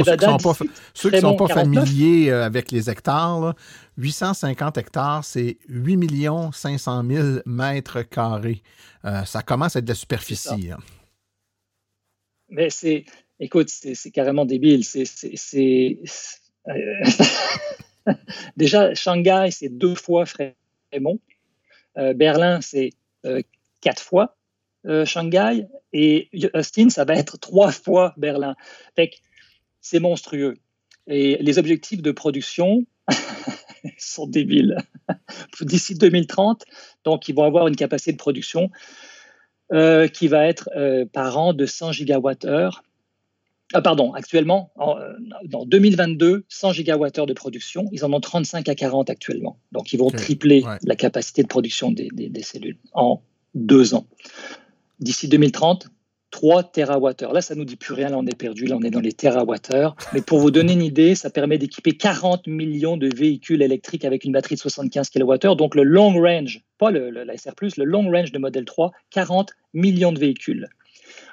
[0.41, 0.56] pour
[0.94, 3.54] ceux qui ne sont pas, familiers avec les hectares,
[3.98, 8.63] 850 hectares, c'est 8 500 000 mètres carrés.
[9.26, 10.72] ça commence à être de la superficie.
[10.72, 10.80] Hein.
[12.52, 13.06] Mais c'est
[13.41, 14.86] écoute, c'est carrément débile.
[14.86, 15.99] C'est.
[16.67, 16.73] Euh,
[18.56, 21.19] déjà, Shanghai, c'est deux fois Fremont.
[21.97, 22.91] Euh, Berlin, c'est
[23.25, 23.41] euh,
[23.82, 24.38] quatre fois
[25.06, 25.67] Shanghai.
[25.93, 28.56] Et Austin, ça va être trois fois Berlin.
[29.82, 30.56] c'est monstrueux.
[31.08, 32.86] Et les objectifs de production
[33.97, 34.77] sont débiles.
[35.62, 36.63] D'ici 2030,
[37.04, 38.71] donc ils vont avoir une capacité de production
[39.69, 40.69] qui va être
[41.13, 42.84] par an de 100 gigawattheures
[43.74, 44.98] ah, pardon, actuellement, en,
[45.66, 49.58] 2022, 100 gigawattheures de production, ils en ont 35 à 40 actuellement.
[49.72, 53.22] Donc, ils vont tripler la capacité de production des, cellules en
[53.56, 54.06] deux ans.
[55.00, 55.90] D'ici 2030,
[56.32, 57.34] 3 TWh.
[57.34, 59.12] Là, ça nous dit plus rien, là, on est perdu, là, on est dans les
[59.12, 59.94] TWh.
[60.14, 64.24] Mais pour vous donner une idée, ça permet d'équiper 40 millions de véhicules électriques avec
[64.24, 65.56] une batterie de 75 kWh.
[65.56, 68.92] Donc, le long range, pas le, le, la SR+, le long range de Model 3,
[69.10, 70.68] 40 millions de véhicules.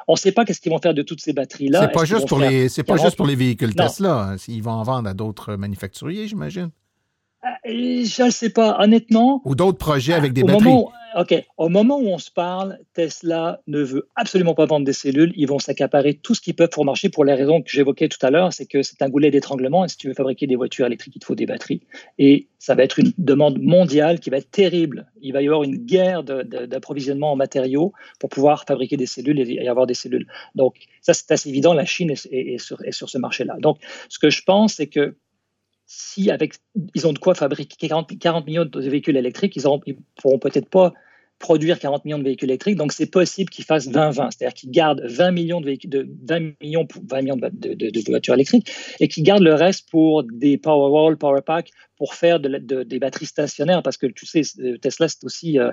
[0.08, 1.82] On ne sait pas qu'est-ce qu'ils vont faire de toutes ces batteries-là.
[1.82, 4.32] C'est pas, juste pour, les, pas juste pour les véhicules Tesla.
[4.32, 4.36] Hein.
[4.48, 6.70] Ils vont en vendre à d'autres manufacturiers, j'imagine.
[7.44, 9.42] Euh, je ne sais pas, honnêtement.
[9.44, 10.84] Ou d'autres projets avec des batteries.
[11.18, 11.34] OK.
[11.56, 15.32] Au moment où on se parle, Tesla ne veut absolument pas vendre des cellules.
[15.34, 18.24] Ils vont s'accaparer tout ce qu'ils peuvent pour marcher pour les raisons que j'évoquais tout
[18.24, 18.52] à l'heure.
[18.52, 19.84] C'est que c'est un goulet d'étranglement.
[19.84, 21.80] Et si tu veux fabriquer des voitures électriques, il te faut des batteries.
[22.18, 25.10] Et ça va être une demande mondiale qui va être terrible.
[25.20, 29.66] Il va y avoir une guerre d'approvisionnement en matériaux pour pouvoir fabriquer des cellules et
[29.66, 30.28] avoir des cellules.
[30.54, 31.74] Donc, ça, c'est assez évident.
[31.74, 32.78] La Chine est, sur,
[33.08, 33.56] ce marché-là.
[33.58, 33.78] Donc,
[34.08, 35.16] ce que je pense, c'est que
[35.84, 36.54] si avec,
[36.94, 40.92] ils ont de quoi fabriquer 40, millions de véhicules électriques, ils ne pourront peut-être pas
[41.38, 45.02] produire 40 millions de véhicules électriques, donc c'est possible qu'ils fassent 20-20, c'est-à-dire qu'ils gardent
[45.04, 48.70] 20 millions de véhicules, de 20 millions, 20 millions de, voitures électriques
[49.00, 53.96] et qu'ils gardent le reste pour des Powerwall, Powerpack, pour faire des batteries stationnaires, parce
[53.96, 54.42] que tu sais,
[54.80, 55.72] Tesla, c'est aussi euh,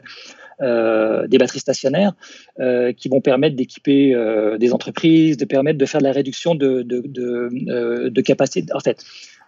[0.61, 2.13] euh, des batteries stationnaires
[2.59, 4.15] euh, qui vont permettre d'équiper
[4.59, 8.73] des entreprises, de permettre de faire de la réduction de, de capacité.
[8.73, 9.03] En fait,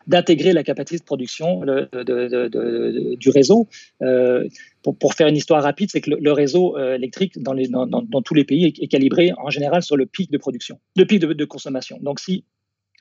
[0.08, 3.67] d'intégrer la capacité de production du réseau.
[4.02, 4.48] Euh,
[4.82, 8.65] pour, faire une histoire rapide, c'est que le, réseau euh, électrique dans, tous les pays
[8.65, 12.00] est, calibré en général sur le pic de production, le pic de, consommation.
[12.02, 12.46] Donc, si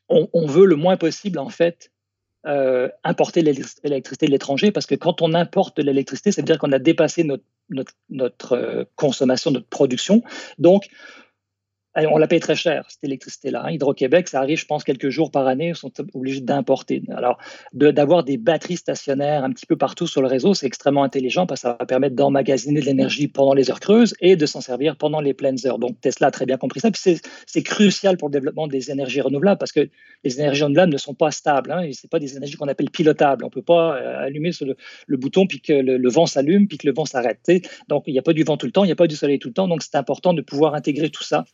[0.09, 1.90] on, veut le moins possible, en fait,
[2.47, 6.59] euh, importer l'électricité de l'étranger, parce que quand on importe de l'électricité, ça veut dire
[6.59, 7.45] qu'on a dépassé notre,
[8.11, 10.23] notre consommation, notre production.
[10.59, 10.88] Donc,
[12.11, 13.63] on la paye très cher, cette électricité-là.
[13.65, 13.71] Hein.
[13.71, 17.03] Hydro-Québec, ça arrive, je pense, quelques jours par année, ils sont obligés d'importer.
[17.11, 17.39] Alors,
[17.73, 21.61] d'avoir des batteries stationnaires un petit peu partout sur le réseau, c'est extrêmement intelligent parce
[21.63, 24.97] que ça va permettre d'emmagasiner de l'énergie pendant les heures creuses et de s'en servir
[24.97, 25.79] pendant les pleines heures.
[25.79, 26.91] Donc, Tesla a très bien compris ça.
[27.47, 29.89] C'est crucial pour le développement des énergies renouvelables parce que
[30.25, 31.71] les énergies renouvelables ne sont pas stables.
[31.71, 33.45] Hein, ce pas des énergies qu'on appelle pilotables.
[33.45, 36.79] On ne peut pas euh, allumer sur le, bouton puis que le, vent s'allume puis
[36.79, 37.41] que le vent s'arrête.
[37.89, 39.17] Donc, il n'y a pas du vent tout le temps, il n'y a pas du
[39.17, 39.69] soleil tout le temps.
[39.69, 41.45] Donc, c'est important de pouvoir intégrer tout ça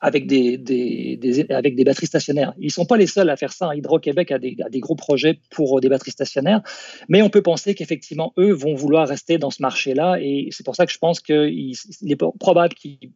[0.00, 2.54] avec des, des, avec des batteries stationnaires.
[2.58, 3.74] Ils ne sont pas les seuls à faire ça.
[3.74, 6.62] Hydro-Québec a des, a des, gros projets pour euh, des batteries stationnaires,
[7.08, 10.76] mais on peut penser qu'effectivement, eux vont vouloir rester dans ce marché-là, et c'est pour
[10.76, 11.74] ça que je pense qu'il
[12.06, 13.10] est probable qu'ils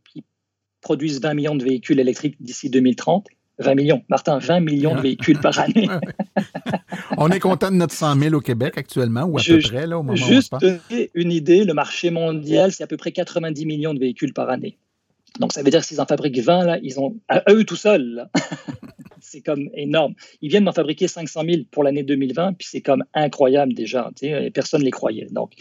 [0.81, 3.27] produisent 20 millions de véhicules électriques d'ici 2030.
[3.59, 4.03] 20 millions.
[4.09, 5.88] Martin, 20 millions de véhicules par année.
[7.18, 9.99] on est content de notre 100 000 au Québec actuellement, ou à peu près, là,
[9.99, 13.12] au moment juste où on Juste une idée, le marché mondial, c'est à peu près
[13.12, 14.77] 90 millions de véhicules par année.
[15.40, 17.77] Donc, ça veut dire que s'ils en fabriquent 20, là, ils ont, à eux tout
[17.77, 18.29] seuls,
[19.20, 20.14] c'est comme énorme.
[20.40, 24.11] Ils viennent d'en fabriquer 500 000 pour l'année 2020, puis c'est comme incroyable déjà.
[24.23, 25.27] Et personne ne les croyait.
[25.31, 25.53] Donc,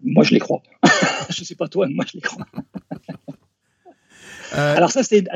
[0.00, 0.62] moi, je les crois.
[1.30, 2.46] je ne sais pas toi, moi, je les crois.
[4.56, 5.28] Euh, Alors, ça, c'était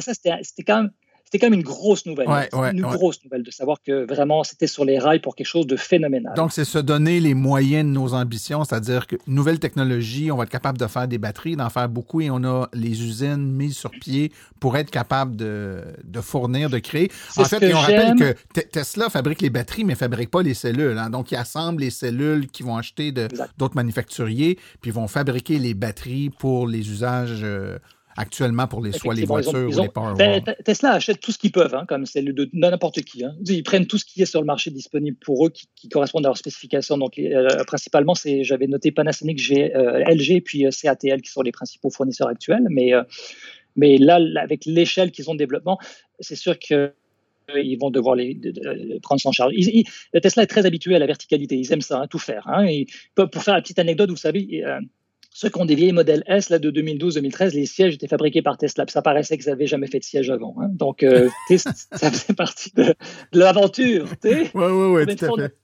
[0.66, 0.90] quand même
[1.30, 2.26] c'était quand même une grosse nouvelle.
[2.72, 5.76] une grosse nouvelle de savoir que vraiment c'était sur les rails pour quelque chose de
[5.76, 6.32] phénoménal.
[6.34, 10.44] Donc, c'est se donner les moyens de nos ambitions, c'est-à-dire que nouvelle technologie, on va
[10.44, 13.76] être capable de faire des batteries, d'en faire beaucoup et on a les usines mises
[13.76, 15.82] sur pied pour être capable de,
[16.22, 17.10] fournir, de créer.
[17.36, 20.96] En fait, on rappelle que Tesla fabrique les batteries, mais ne fabrique pas les cellules.
[20.96, 21.10] Hein.
[21.10, 25.74] Donc, ils assemblent les cellules qu'ils vont acheter d'autres manufacturiers, puis ils vont fabriquer les
[25.74, 27.40] batteries pour les usages.
[27.42, 27.78] Euh,
[28.18, 31.52] actuellement pour les, soit les voitures ou les power ben, Tesla achète tout ce qu'ils
[31.52, 33.24] peuvent, hein, comme c'est de n'importe qui.
[33.24, 33.34] Hein.
[33.46, 36.26] Ils prennent tout ce qui est sur le marché disponible pour eux qui, qui correspondent
[36.26, 36.98] à leurs spécifications.
[36.98, 41.90] Donc, euh, principalement, j'avais noté Panasonic, euh, LG puis euh, CATL qui sont les principaux
[41.90, 42.66] fournisseurs actuels.
[42.70, 42.90] Mais,
[43.76, 45.78] mais là, avec l'échelle qu'ils ont de développement,
[46.18, 46.92] c'est sûr que
[47.56, 48.38] ils vont devoir les,
[49.00, 49.54] prendre en charge.
[50.20, 52.46] Tesla est très habitué à la verticalité, ils aiment ça, hein, tout faire.
[52.68, 54.62] Et pour faire la petite anecdote, vous savez,
[55.38, 58.58] ceux qui ont des vieilles modèles S là, de 2012-2013, les sièges étaient fabriqués par
[58.58, 58.84] Tesla.
[58.88, 60.56] Ça paraissait qu'ils n'avaient jamais fait de siège avant.
[60.58, 60.66] Hein.
[60.72, 62.92] Donc, euh, ça faisait partie de,
[63.32, 64.08] l'aventure.
[64.24, 65.54] Oui, oui, oui, tout à fait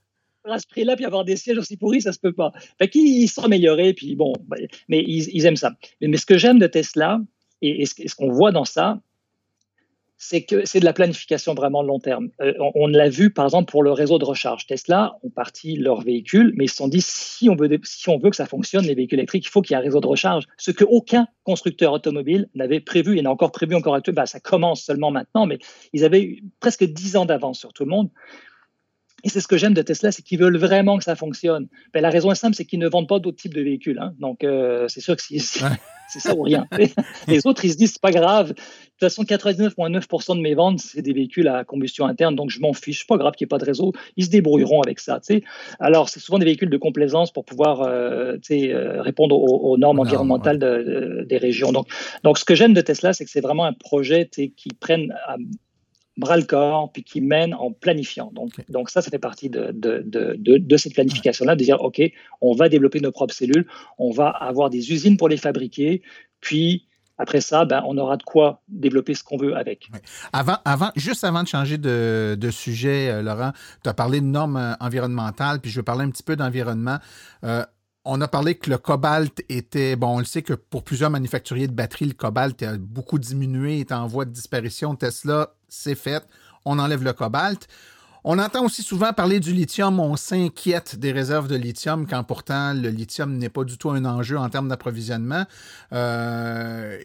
[0.44, 2.52] à ce prix-là, puis avoir des sièges aussi pourris, ça se peut pas.
[2.78, 4.58] Fait qu'ils sont améliorés, puis bon, ben,
[4.88, 5.72] mais ils, aiment ça.
[6.02, 7.18] Mais, ce que j'aime de Tesla,
[7.62, 9.00] et ce qu'on voit dans ça,
[10.26, 12.30] c'est que c'est de la planification vraiment long terme.
[12.40, 14.66] Euh, on, l'a vu par exemple pour le réseau de recharge.
[14.66, 18.18] Tesla ont parti leurs véhicules, mais ils se sont dit si on veut, si on
[18.18, 20.06] veut que ça fonctionne, les véhicules électriques, il faut qu'il y ait un réseau de
[20.06, 20.44] recharge.
[20.56, 24.22] Ce que aucun constructeur automobile n'avait prévu et n'a encore prévu encore actuellement.
[24.22, 25.58] Bah, ça commence seulement maintenant, mais
[25.92, 28.08] ils avaient presque 10 ans d'avance sur tout le monde.
[29.24, 31.68] Et c'est ce que j'aime de Tesla, c'est qu'ils veulent vraiment que ça fonctionne.
[31.94, 33.98] Ben, la raison est simple, c'est qu'ils ne vendent pas d'autres types de véhicules.
[33.98, 34.12] Hein.
[34.20, 35.40] Donc, euh, c'est sûr que si,
[36.08, 36.66] c'est ça ou rien.
[37.26, 38.48] Les autres, ils se disent, c'est pas grave.
[38.48, 42.60] De toute façon, 99,9% de mes ventes, c'est des véhicules à combustion interne, donc je
[42.60, 43.06] m'en fiche.
[43.06, 43.92] Pas grave qu'il n'y ait pas de réseau.
[44.18, 45.18] Ils se débrouilleront avec ça.
[45.80, 50.58] Alors, c'est souvent des véhicules de complaisance pour pouvoir euh, euh, répondre aux, normes environnementales
[51.26, 51.72] des régions.
[51.72, 51.88] Donc,
[52.22, 55.36] donc, ce que j'aime de Tesla, c'est que c'est vraiment un projet qui prenne bras
[56.16, 58.30] le corps, puis qui mène en planifiant.
[58.32, 62.00] Donc, donc ça, ça fait partie de, de, de, de cette planification-là, de dire, OK,
[62.40, 63.66] on va développer nos propres cellules,
[63.98, 66.02] on va avoir des usines pour les fabriquer,
[66.40, 69.88] puis après ça, ben, on aura de quoi développer ce qu'on veut avec.
[70.32, 74.26] Avant, avant, juste avant de changer de, de sujet, euh, Laurent, tu as parlé de
[74.26, 76.98] normes euh, environnementales, puis je veux parler un petit peu d'environnement.
[77.44, 77.64] Euh,
[78.04, 81.68] on a parlé que le cobalt était, bon, on le sait que pour plusieurs manufacturiers
[81.68, 84.94] de batteries, le cobalt a beaucoup diminué, est en voie de disparition.
[84.94, 86.24] Tesla, c'est fait.
[86.64, 87.68] On enlève le cobalt.
[88.26, 90.00] On entend aussi souvent parler du lithium.
[90.00, 94.06] On s'inquiète des réserves de lithium quand pourtant le lithium n'est pas du tout un
[94.06, 95.44] enjeu en termes d'approvisionnement.
[95.92, 96.98] Euh,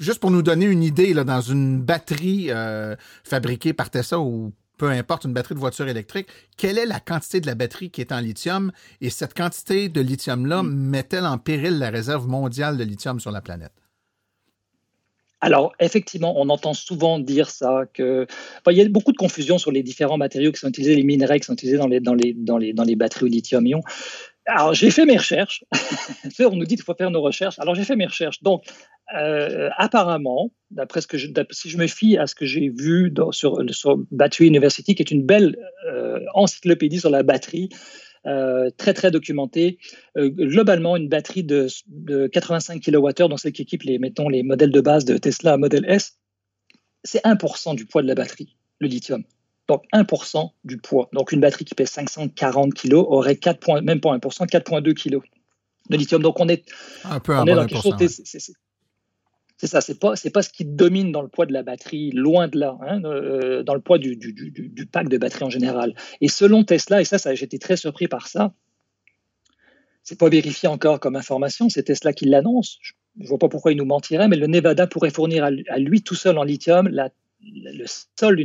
[0.00, 4.52] juste pour nous donner une idée, là, dans une batterie euh, fabriquée par Tesla ou
[4.76, 8.00] peu importe une batterie de voiture électrique, quelle est la quantité de la batterie qui
[8.00, 8.72] est en lithium?
[9.00, 10.68] Et cette quantité de lithium-là mm.
[10.68, 13.72] met-elle en péril la réserve mondiale de lithium sur la planète?
[15.40, 18.26] Alors, effectivement, on entend souvent dire ça, que
[18.68, 21.40] il y a beaucoup de confusion sur les différents matériaux qui sont utilisés, les minerais
[21.40, 23.80] qui sont utilisés dans les, batteries au lithium-ion.
[24.46, 25.64] Alors, j'ai fait mes recherches.
[26.40, 27.58] on nous dit qu'il faut faire nos recherches.
[27.58, 28.42] Alors, j'ai fait mes recherches.
[28.42, 28.64] Donc,
[29.16, 33.12] euh, apparemment, d'après ce que je, si je me fie à ce que j'ai vu
[33.32, 35.56] sur, sur, Battery University, qui est une belle
[35.88, 37.70] euh, encyclopédie sur la batterie,
[38.26, 39.78] euh, très très documentée.
[40.16, 41.68] globalement, une batterie de,
[42.28, 45.84] 85 kWh, dans celle qui équipe les, mettons, les modèles de base de Tesla Model
[45.88, 46.18] S,
[47.04, 49.24] c'est 1% du poids de la batterie, le lithium.
[49.68, 51.08] Donc 1% du poids.
[51.12, 55.20] Donc une batterie qui pèse 540 kg aurait 4 même pas 1%, 4,2 kg
[55.90, 56.22] de lithium.
[56.22, 56.64] Donc on est,
[57.04, 57.96] un peu on est dans quelque chose
[59.60, 62.48] C'est ça, c'est pas pas ce qui domine dans le poids de la batterie, loin
[62.48, 65.50] de là, hein, euh, dans le poids du, du, du, du, pack de batterie en
[65.50, 65.94] général.
[66.22, 68.54] Et selon Tesla, et ça, j'étais très surpris par ça.
[70.02, 72.78] C'est pas vérifié encore comme information, c'est Tesla qui l'annonce.
[72.80, 76.00] Je, ne vois pas pourquoi il nous mentirait, mais le Nevada pourrait fournir à, lui
[76.00, 77.10] tout seul en lithium la,
[77.42, 77.84] le
[78.18, 78.42] sol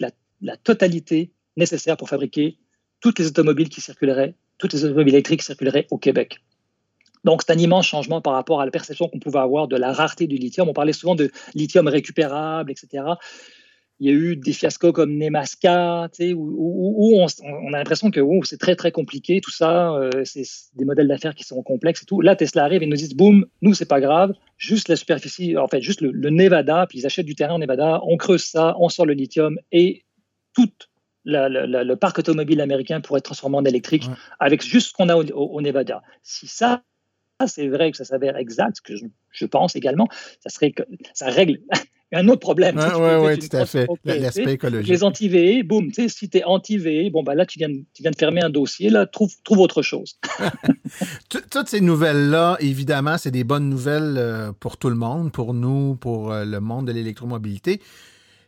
[0.00, 0.10] la,
[0.40, 2.56] la totalité nécessaire pour fabriquer
[3.00, 6.40] toutes les automobiles qui circuleraient, toutes les automobiles électriques qui circuleraient au Québec.
[7.24, 9.92] Donc, c'est un immense changement par rapport à la perception qu'on pouvait avoir de la
[9.92, 10.68] rareté du lithium.
[10.68, 13.04] On parlait souvent de lithium récupérable, etc.
[14.00, 18.74] Il y a eu des fiascos comme Nemaska, où, on, a l'impression que c'est très,
[18.74, 19.94] très compliqué, tout ça.
[19.94, 22.20] Euh, c'est des modèles d'affaires qui sont complexes et tout.
[22.20, 25.68] Là, Tesla arrive et nous dit, boum, nous, c'est pas grave, juste la superficie, en
[25.68, 28.88] fait, juste le, Nevada, puis ils achètent du terrain au Nevada, on creuse ça, on
[28.88, 30.04] sort le lithium et
[30.54, 30.70] tout
[31.24, 34.10] le parc automobile américain pourrait être transformé en électrique
[34.40, 36.02] avec juste ce qu'on a au Nevada.
[36.22, 36.82] Si ça,
[37.46, 38.94] c'est vrai que ça s'avère exact, ce que
[39.30, 40.08] je, pense également,
[40.40, 41.58] ça serait que ça règle
[42.12, 42.78] un autre problème.
[42.78, 43.88] Oui, oui, tout à fait.
[44.04, 44.88] L'aspect écologique.
[44.88, 48.02] Les anti-VE, boum, tu sais, si tu es anti-VE, bon, bah là, tu viens, tu
[48.02, 50.18] viens de fermer un dossier, là, trouve, trouve autre chose.
[51.50, 55.96] Toutes ces nouvelles-là, évidemment, c'est des bonnes nouvelles euh, pour tout le monde, pour nous,
[55.96, 57.80] pour euh, le monde de l'électromobilité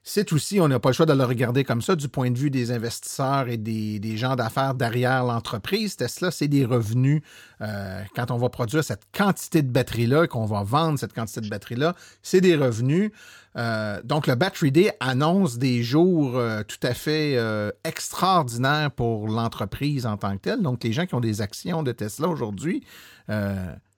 [0.08, 2.38] c'est aussi, on n'a pas le choix de le regarder comme ça du point de
[2.38, 5.96] vue des investisseurs et des, gens d'affaires derrière l'entreprise.
[5.96, 7.22] Tesla, c'est des revenus.
[7.60, 11.40] Euh, quand on va produire cette quantité de batteries-là et qu'on va vendre cette quantité
[11.40, 13.10] de batteries-là, c'est des revenus.
[13.56, 17.36] Euh, donc, le Battery Day annonce des jours euh, tout à fait
[17.82, 20.62] extraordinaires pour l'entreprise en tant que telle.
[20.62, 22.84] Donc, les gens qui ont des actions de Tesla aujourd'hui,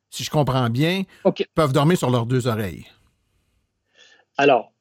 [0.08, 1.02] si je comprends bien,
[1.54, 2.86] peuvent dormir sur leurs deux oreilles.
[4.38, 4.72] Alors,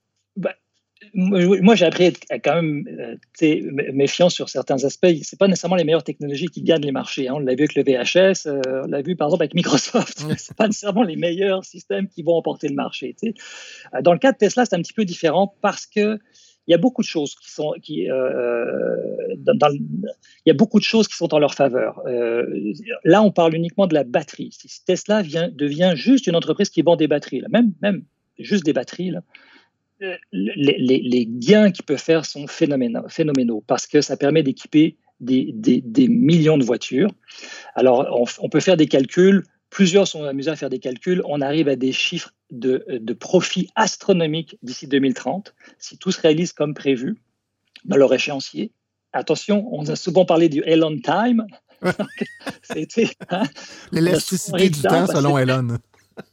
[1.14, 2.86] moi, j'ai appris à être quand même
[3.42, 5.08] euh, méfiant sur certains aspects.
[5.24, 7.28] Ce pas nécessairement les meilleures technologies qui gagnent les marchés.
[7.28, 7.34] Hein.
[7.36, 10.20] On l'a vu avec le VHS, euh, on l'a vu par exemple avec Microsoft.
[10.38, 13.16] Ce pas nécessairement les meilleurs systèmes qui vont emporter le marché.
[13.24, 16.20] Euh, dans le cas de Tesla, c'est un petit peu différent parce que
[16.68, 20.84] il y a beaucoup de choses qui sont qui dans, il y a beaucoup de
[20.84, 22.02] choses qui sont en leur faveur.
[23.06, 24.50] là, on parle uniquement de la batterie.
[24.52, 28.04] Si Tesla vient, devient juste une entreprise qui vend des batteries, là, même même
[28.38, 29.22] juste des batteries, là,
[30.32, 36.64] les, gains qu'il peut faire sont phénoménaux, parce que ça permet d'équiper des, millions de
[36.64, 37.12] voitures.
[37.76, 39.44] Alors, on, peut faire des calculs.
[39.70, 41.22] Plusieurs sont amusés à faire des calculs.
[41.26, 46.54] On arrive à des chiffres de, de profit astronomiques d'ici 2030, si tout se réalise
[46.54, 47.18] comme prévu
[47.86, 48.72] dans leur échéancier.
[49.14, 51.46] Attention, on a souvent parlé du Elon Time.
[53.30, 53.44] Hein,
[53.92, 55.78] L'élasticité du temps selon Elon.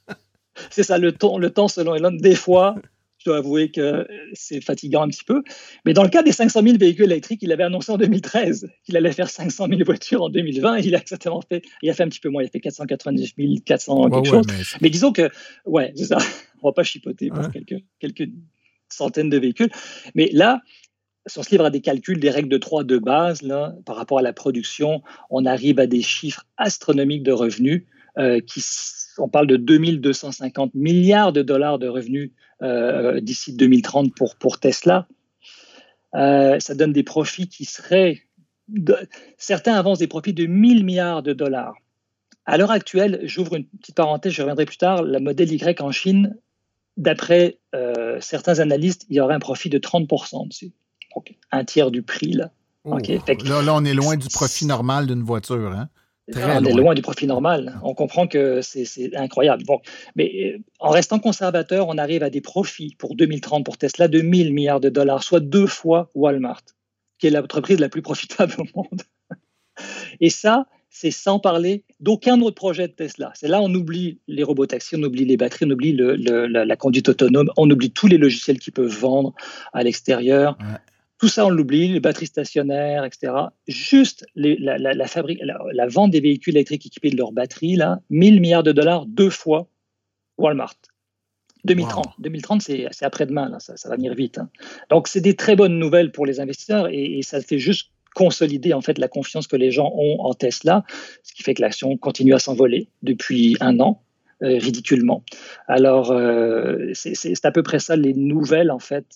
[0.71, 2.11] C'est ça, le temps, le temps selon Elon.
[2.13, 2.77] Des fois,
[3.25, 5.43] je dois avouer que c'est fatigant un petit peu.
[5.87, 8.97] Mais dans le cas des 500 000 véhicules électriques, il avait annoncé en 2013 qu'il
[8.97, 10.79] allait faire 500 000 voitures en 2020.
[10.79, 13.65] il a exactement fait, il a fait un petit peu moins, il a fait 499
[13.65, 14.47] 400 quelque chose.
[14.81, 15.31] Mais, disons que,
[15.65, 16.19] ouais, c'est ça.
[16.63, 18.31] On va pas chipoter pour quelques, quelques
[18.89, 19.71] centaines de véhicules.
[20.15, 20.63] Mais là,
[21.27, 23.97] si on se livre à des calculs, des règles de 3 de base, là, par
[23.97, 27.85] rapport à la production, on arrive à des chiffres astronomiques de revenus
[28.19, 28.63] euh, qui,
[29.19, 32.54] on parle de 2250 milliards de dollars de revenus euh,
[33.21, 35.07] d'ici 2030 pour, pour Tesla.
[36.15, 38.23] Euh, ça donne des profits qui seraient...
[39.37, 41.75] certains avancent des profits de 1000 milliards de dollars.
[42.47, 45.91] À l'heure actuelle, j'ouvre une petite parenthèse, je reviendrai plus tard, la modèle Y en
[45.91, 46.37] Chine,
[46.97, 50.73] d'après euh, certains analystes, il y aurait un profit de 30% dessus.
[51.15, 52.33] Donc, un tiers du prix.
[52.33, 52.51] Là.
[52.85, 52.99] Oh.
[52.99, 55.73] là, là, on est loin du profit normal d'une voiture.
[55.73, 55.89] Hein?
[56.33, 57.79] On est loin du profit normal.
[57.83, 59.65] On comprend que c'est incroyable.
[59.65, 59.81] Bon,
[60.17, 64.21] mais euh, en restant conservateur, on arrive à des profits pour 2030 pour Tesla de
[64.21, 66.63] 1000 milliards de dollars, soit deux fois Walmart,
[67.19, 69.03] qui est l'entreprise la plus profitable au monde.
[70.21, 73.33] Et ça, c'est sans parler d'aucun autre projet de Tesla.
[73.35, 77.09] C'est là on oublie les robots taxis, on oublie les batteries, on oublie la, conduite
[77.09, 79.35] autonome, on oublie tous les logiciels qu'ils peuvent vendre
[79.73, 80.57] à l'extérieur.
[81.25, 83.33] Tout ça, on l'oublie, les batteries stationnaires, etc.
[83.67, 88.63] Juste la, fabrique, la, vente des véhicules électriques équipés de leurs batteries, là, 1000 milliards
[88.63, 89.67] de dollars, deux fois
[90.37, 90.77] Walmart.
[91.65, 92.09] 2030.
[92.19, 94.37] 2030, c'est après-demain, là, ça, va venir vite.
[94.37, 94.51] Hein.
[94.91, 98.83] Donc, c'est des très bonnes nouvelles pour les investisseurs et, ça fait juste consolider en
[98.83, 100.85] fait la confiance que les gens ont en Tesla,
[101.23, 104.04] ce qui fait que l'action continue à s'envoler depuis un an.
[104.45, 105.25] Euh, ridiculement.
[105.69, 109.07] Alors, euh, c'est à peu près ça les nouvelles, en fait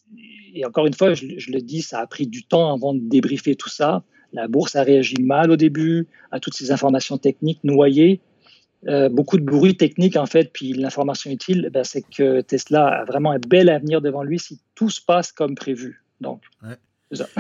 [0.55, 3.55] et encore une fois, je, le dis, ça a pris du temps avant de débriefer
[3.55, 4.03] tout ça.
[4.33, 8.21] La bourse a réagi mal au début à toutes ces informations techniques noyées.
[8.87, 13.05] Euh, beaucoup de bruit technique en fait, puis l'information utile, ben, c'est que Tesla a
[13.05, 16.05] vraiment un bel avenir devant lui si tout se passe comme prévu.
[16.21, 16.43] Donc,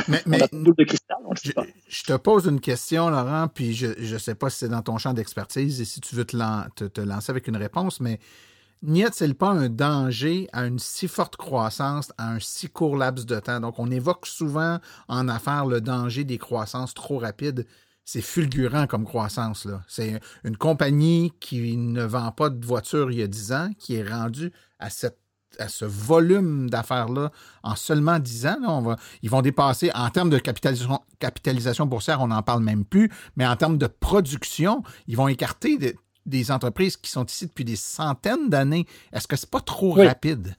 [0.08, 1.52] Mais, mais de cristal, je,
[1.88, 4.96] je, te pose une question, Laurent, puis je ne sais pas si c'est dans ton
[4.98, 8.18] champ d'expertise et si tu veux te, te, lancer avec une réponse, mais
[8.82, 13.26] n'y a-t-il pas un danger à une si forte croissance à un si court laps
[13.26, 13.60] de temps?
[13.60, 17.66] Donc, on évoque souvent en affaires le danger des croissances trop rapides.
[18.06, 19.66] C'est fulgurant comme croissance.
[19.66, 19.82] Là.
[19.86, 23.96] C'est une compagnie qui ne vend pas de voitures il y a 10 ans, qui
[23.96, 25.18] est rendue à cette
[25.58, 27.30] à ce volume d'affaires-là
[27.62, 28.58] en seulement 10 ans.
[28.66, 32.84] on va, ils vont dépasser, en termes de capitalisation, capitalisation boursière, on n'en parle même
[32.84, 35.78] plus, mais en termes de production, ils vont écarter
[36.26, 38.86] des entreprises qui sont ici depuis des centaines d'années.
[39.12, 40.54] Est-ce que c'est pas trop rapide?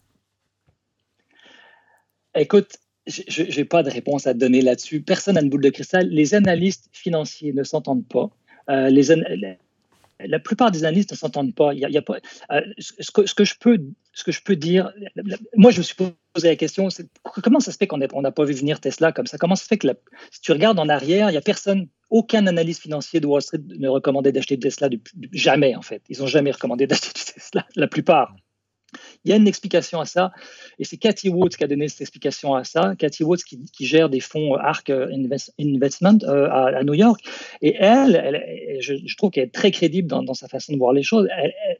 [2.36, 2.78] Écoute,
[3.08, 5.02] je n'ai pas de réponse à te donner là-dessus.
[5.02, 6.08] Personne n'a une boule de cristal.
[6.10, 8.30] Les analystes financiers ne s'entendent pas.
[8.70, 9.12] Euh, les,
[10.20, 11.74] la plupart des analystes ne s'entendent pas.
[11.74, 12.18] Il y a, pas
[12.52, 13.80] euh, ce, que, ce, que, je peux,
[14.20, 14.92] ce que je peux dire,
[15.56, 16.90] moi je me suis posé la question,
[17.42, 19.38] comment ça se fait qu'on n'a pas vu venir Tesla comme ça?
[19.38, 19.88] Comment ça se fait que
[20.30, 23.62] si tu regardes en arrière, il n'y a personne, aucun analyste financier de Wall Street
[23.66, 24.90] ne recommandait d'acheter Tesla
[25.32, 26.04] jamais en fait.
[26.10, 28.36] Ils n'ont jamais recommandé d'acheter Tesla, la plupart.
[29.24, 30.32] Il y a une explication à ça,
[30.80, 32.96] et c'est Cathy Woods qui a donné cette explication à ça.
[32.98, 37.22] Cathy Woods qui, gère des fonds ARK Investment euh, à, New York,
[37.62, 41.30] et elle, je, trouve qu'elle est très crédible dans, sa façon de voir les choses.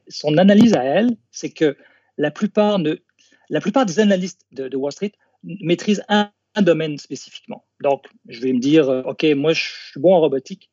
[0.08, 1.76] son analyse à elle, c'est que
[2.20, 3.02] la plupart, de,
[3.48, 5.12] la plupart des analystes de, Wall Street
[5.42, 7.64] maîtrisent un, un domaine spécifiquement.
[7.82, 10.70] Donc, je vais me dire, euh, OK, moi, je suis bon en robotique,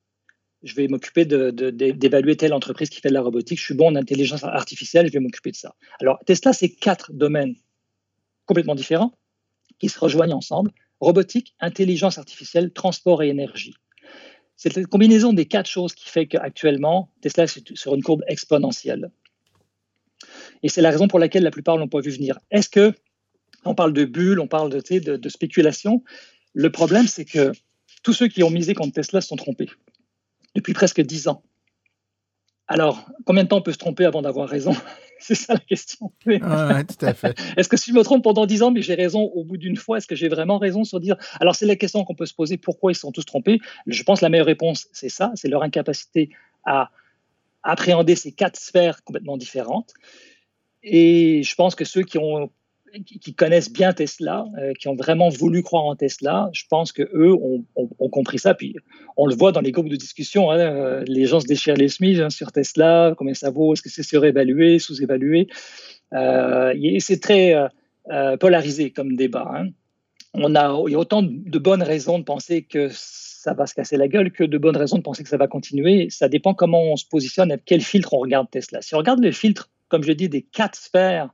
[0.64, 3.96] je vais m'occuper d'évaluer telle entreprise qui fait de la robotique, je suis bon en
[3.96, 5.74] intelligence artificielle, je vais m'occuper de ça.
[6.02, 7.56] Alors, Tesla, c'est quatre domaines
[8.46, 9.14] complètement différents
[9.80, 10.72] qui se rejoignent ensemble.
[11.00, 13.76] Robotique, intelligence artificielle, transport et énergie.
[14.58, 19.12] C'est cette combinaison des quatre choses qui fait qu'actuellement, Tesla est sur une courbe exponentielle.
[20.64, 22.40] Et c'est la raison pour laquelle la plupart l'ont pas vu venir.
[22.52, 22.94] Est-ce que,
[23.66, 26.04] on parle de bulles, on parle de, de, de spéculation,
[26.54, 27.52] le problème, c'est que
[28.04, 29.70] tous ceux qui ont misé contre Tesla se sont trompés
[30.56, 31.44] depuis presque dix ans.
[32.68, 34.76] Alors, combien de temps on peut se tromper avant d'avoir raison?
[35.20, 36.12] C'est ça la question.
[36.26, 37.36] Oui, tout à fait.
[37.58, 39.76] Est-ce que si je me trompe pendant dix ans, mais j'ai raison au bout d'une
[39.76, 42.36] fois, est-ce que j'ai vraiment raison sur dire Alors, c'est la question qu'on peut se
[42.36, 43.60] poser pourquoi ils sont tous trompés?
[43.88, 46.30] Je pense que la meilleure réponse, c'est ça c'est leur incapacité
[46.66, 46.92] à
[47.64, 49.94] appréhender ces quatre sphères complètement différentes.
[50.84, 55.86] Et je pense que ceux qui connaissent bien Tesla, euh, qui ont vraiment voulu croire
[55.86, 58.54] en Tesla, je pense que eux ont, compris ça.
[58.54, 58.76] Puis
[59.18, 61.90] on le voit dans les groupes de discussion, hein, euh, les gens se déchirent les
[61.90, 65.48] smises hein, sur Tesla, combien ça vaut, est-ce que c'est surévalué, sous-évalué?
[66.14, 67.56] Euh, c'est très
[68.40, 69.52] polarisé comme débat.
[69.54, 69.70] Hein.
[70.34, 73.74] On a, il y a autant de bonnes raisons de penser que ça va se
[73.74, 76.10] casser la gueule que de bonnes raisons de penser que ça va continuer.
[76.10, 78.82] Ça dépend comment on se positionne, avec quel filtre on regarde Tesla.
[78.82, 81.30] Si on regarde le filtre, comme je dis, des quatre sphères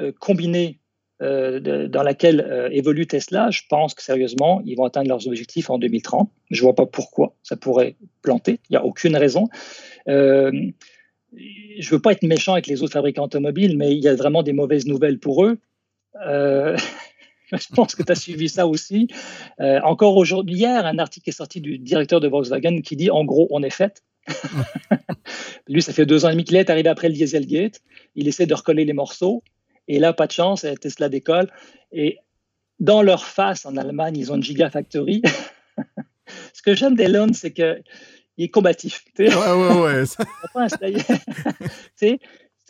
[0.00, 0.78] euh, combinée
[1.20, 5.70] euh, dans laquelle euh, évolue Tesla, je pense que sérieusement, ils vont atteindre leurs objectifs
[5.70, 6.30] en 2030.
[6.50, 8.58] Je ne vois pas pourquoi ça pourrait planter.
[8.68, 9.48] Il n'y a aucune raison.
[10.06, 10.72] je
[11.32, 14.42] ne veux pas être méchant avec les autres fabricants automobiles, mais il y a vraiment
[14.42, 15.58] des mauvaises nouvelles pour eux.
[16.14, 19.08] je pense que tu as suivi ça aussi.
[19.58, 23.46] encore aujourd'hui, hier, un article est sorti du directeur de Volkswagen qui dit en gros,
[23.50, 24.02] on est fait.
[25.68, 27.80] Lui, ça fait deux ans et demi qu'il est arrivé après le Dieselgate.
[28.14, 29.42] Il essaie de recoller les morceaux.
[29.88, 31.50] Et là, pas de chance, Tesla décolle.
[31.90, 32.18] Et
[32.78, 35.22] dans leur face, en Allemagne, ils ont une Gigafactory.
[36.54, 37.82] Ce que j'aime d'Elon, c'est qu'il
[38.38, 39.04] est combatif.
[39.18, 40.04] Ouais, ouais, ouais.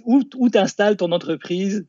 [0.05, 1.87] où tu installes ton entreprise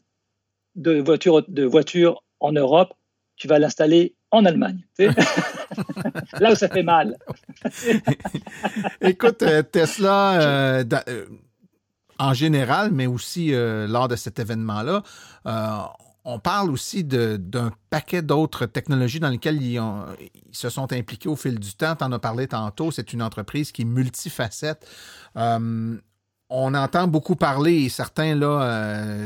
[0.75, 2.93] de voiture, de voiture en Europe,
[3.35, 4.85] tu vas l'installer en Allemagne.
[4.97, 7.17] Là où ça fait mal.
[9.01, 11.25] Écoute, euh, Tesla, euh, euh,
[12.19, 15.03] en général, mais aussi euh, lors de cet événement-là.
[15.45, 15.77] Euh,
[16.25, 19.81] on parle aussi d'un paquet d'autres technologies dans lesquelles ils,
[20.53, 21.97] se sont impliqués au fil du temps.
[21.97, 24.87] Tu en as parlé tantôt, c'est une entreprise qui est multifacette.
[25.35, 25.97] Euh,
[26.55, 29.25] on entend beaucoup parler et certains là euh,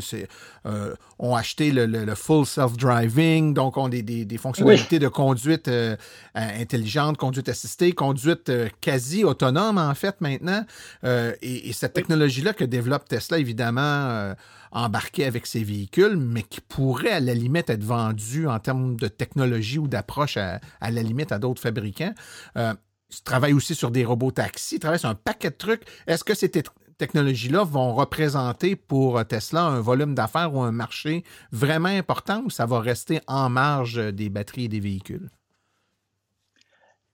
[0.66, 5.98] euh, ont acheté le, full self-driving, donc ont des, fonctionnalités de conduite euh,
[6.34, 8.50] intelligente, conduite assistée, conduite
[8.80, 10.64] quasi autonome en fait maintenant.
[11.04, 14.34] Et, cette technologie-là que développe Tesla, évidemment,
[14.72, 19.10] embarquée avec ses véhicules, mais qui pourrait à la limite être vendue en termes de
[19.10, 22.14] technologie ou d'approche à, à, la limite à d'autres fabricants.
[22.56, 25.84] Tu travailles aussi sur des robots taxis, travaille sur un paquet de trucs.
[26.08, 26.64] Est-ce que c'était
[26.98, 32.66] technologies-là vont représenter pour Tesla un volume d'affaires ou un marché vraiment important ou ça
[32.66, 35.30] va rester en marge des batteries et des véhicules?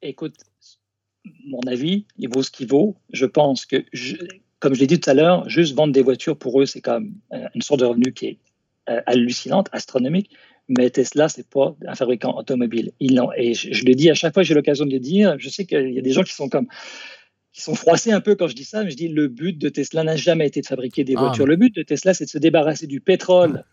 [0.02, 0.36] Écoute,
[1.48, 2.98] mon avis, il vaut ce qu'il vaut.
[3.12, 3.86] Je pense que,
[4.60, 7.14] comme je l'ai dit tout à l'heure, juste vendre des voitures pour eux, c'est comme
[7.34, 8.38] euh, une sorte de revenu qui est
[8.90, 10.32] euh, hallucinante, astronomique.
[10.70, 12.92] Mais Tesla, c'est pas un fabricant automobile.
[13.00, 15.36] Et je, je, le dis à chaque fois, j'ai l'occasion de le dire.
[15.38, 16.68] Je sais qu'il y a des gens qui sont comme
[17.54, 19.70] qui sont froissés un peu quand je dis ça, mais je dis le but de
[19.70, 21.22] Tesla n'a jamais été de fabriquer des ah.
[21.22, 21.46] voitures.
[21.46, 23.64] Le but de Tesla, c'est de se débarrasser du pétrole.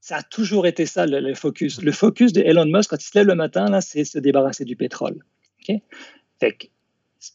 [0.00, 1.82] Ça a toujours été ça le, focus.
[1.82, 4.66] Le focus de Elon Musk quand il se lève le matin, là, c'est se débarrasser
[4.66, 5.24] du pétrole.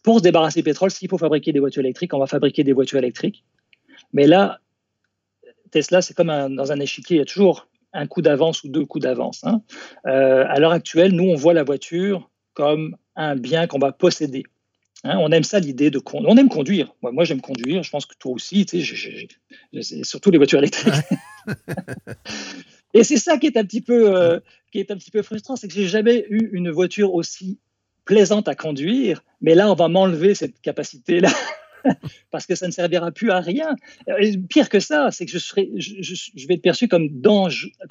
[0.04, 2.74] pour se débarrasser du pétrole, s'il faut fabriquer des voitures électriques, on va fabriquer des
[2.74, 3.44] voitures électriques.
[4.14, 4.60] Mais là,
[5.72, 8.86] Tesla, c'est comme dans un échiquier, il y a toujours un coup d'avance ou deux
[8.86, 9.44] coups d'avance.
[9.44, 9.64] Hein.
[10.06, 14.44] Euh, à l'heure actuelle, nous, on voit la voiture comme un bien qu'on va posséder.
[15.04, 15.18] Hein.
[15.20, 16.30] on aime ça l'idée de conduire.
[16.32, 16.94] On aime conduire.
[17.02, 17.84] Moi, j'aime conduire.
[17.84, 20.94] Je pense que toi aussi, tu sais, surtout les voitures électriques.
[22.94, 24.40] Et c'est ça qui est un petit peu, euh,
[24.72, 27.60] qui est un petit peu frustrant, c'est que j'ai jamais eu une voiture aussi
[28.06, 29.24] plaisante à conduire.
[29.42, 31.30] Mais là, on va m'enlever cette capacité-là.
[32.32, 33.76] parce que ça ne servira plus à rien.
[34.50, 37.10] pire que ça, c'est que je, serai, je, vais être perçu comme,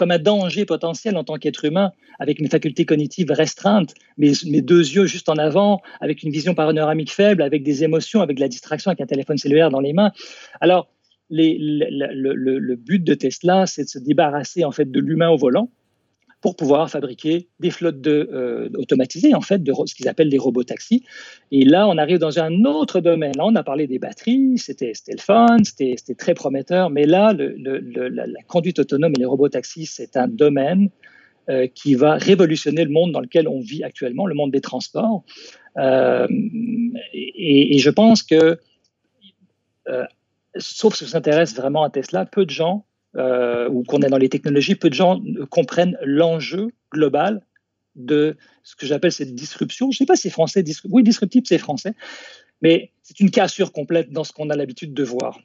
[0.01, 4.33] un danger potentiel en tant qu'être humain, avec mes facultés cognitives restreintes, mes,
[4.63, 8.41] deux yeux juste en avant, avec une vision panoramique faible, avec des émotions, avec de
[8.41, 10.13] la distraction, avec un téléphone cellulaire dans les mains.
[10.61, 10.89] Alors,
[11.31, 15.71] le, le, but de Tesla, c'est de se débarrasser en fait de l'humain au volant
[16.41, 20.39] pour pouvoir fabriquer des flottes de, euh, automatisées, en fait, de ce qu'ils appellent des
[20.39, 21.05] robots taxis.
[21.51, 23.33] Et là, on arrive dans un autre domaine.
[23.37, 28.43] Là, on a parlé des batteries, c'était le fun, c'était très prometteur, mais là, la,
[28.47, 30.91] conduite autonome et les robots taxis, c'est un domaine
[31.49, 35.25] euh, qui va révolutionner le monde dans lequel on vit actuellement, le monde des transports.
[35.77, 36.27] Euh,
[37.13, 38.59] et, et, je pense que,
[40.57, 42.85] sauf si on s'intéresse vraiment à Tesla, peu de gens
[43.17, 47.43] euh, ou qu'on est dans les technologies, peu de gens comprennent l'enjeu global
[47.97, 49.91] de ce que j'appelle cette disruption.
[49.91, 51.95] Je ne sais pas si c'est français, oui, disruptif, c'est français,
[52.63, 55.41] mais c'est une cassure complète dans ce qu'on a l'habitude de voir.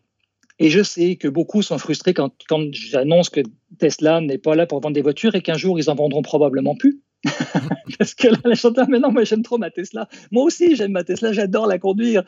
[0.59, 3.41] Et je sais que beaucoup sont frustrés quand, quand j'annonce que
[3.79, 6.75] Tesla n'est pas là pour vendre des voitures et qu'un jour ils en vendront probablement
[6.75, 7.01] plus.
[7.97, 10.07] Parce que là, les chanteurs, mais non, moi j'aime trop ma Tesla.
[10.31, 12.23] Moi aussi, j'aime ma Tesla, j'adore la conduire.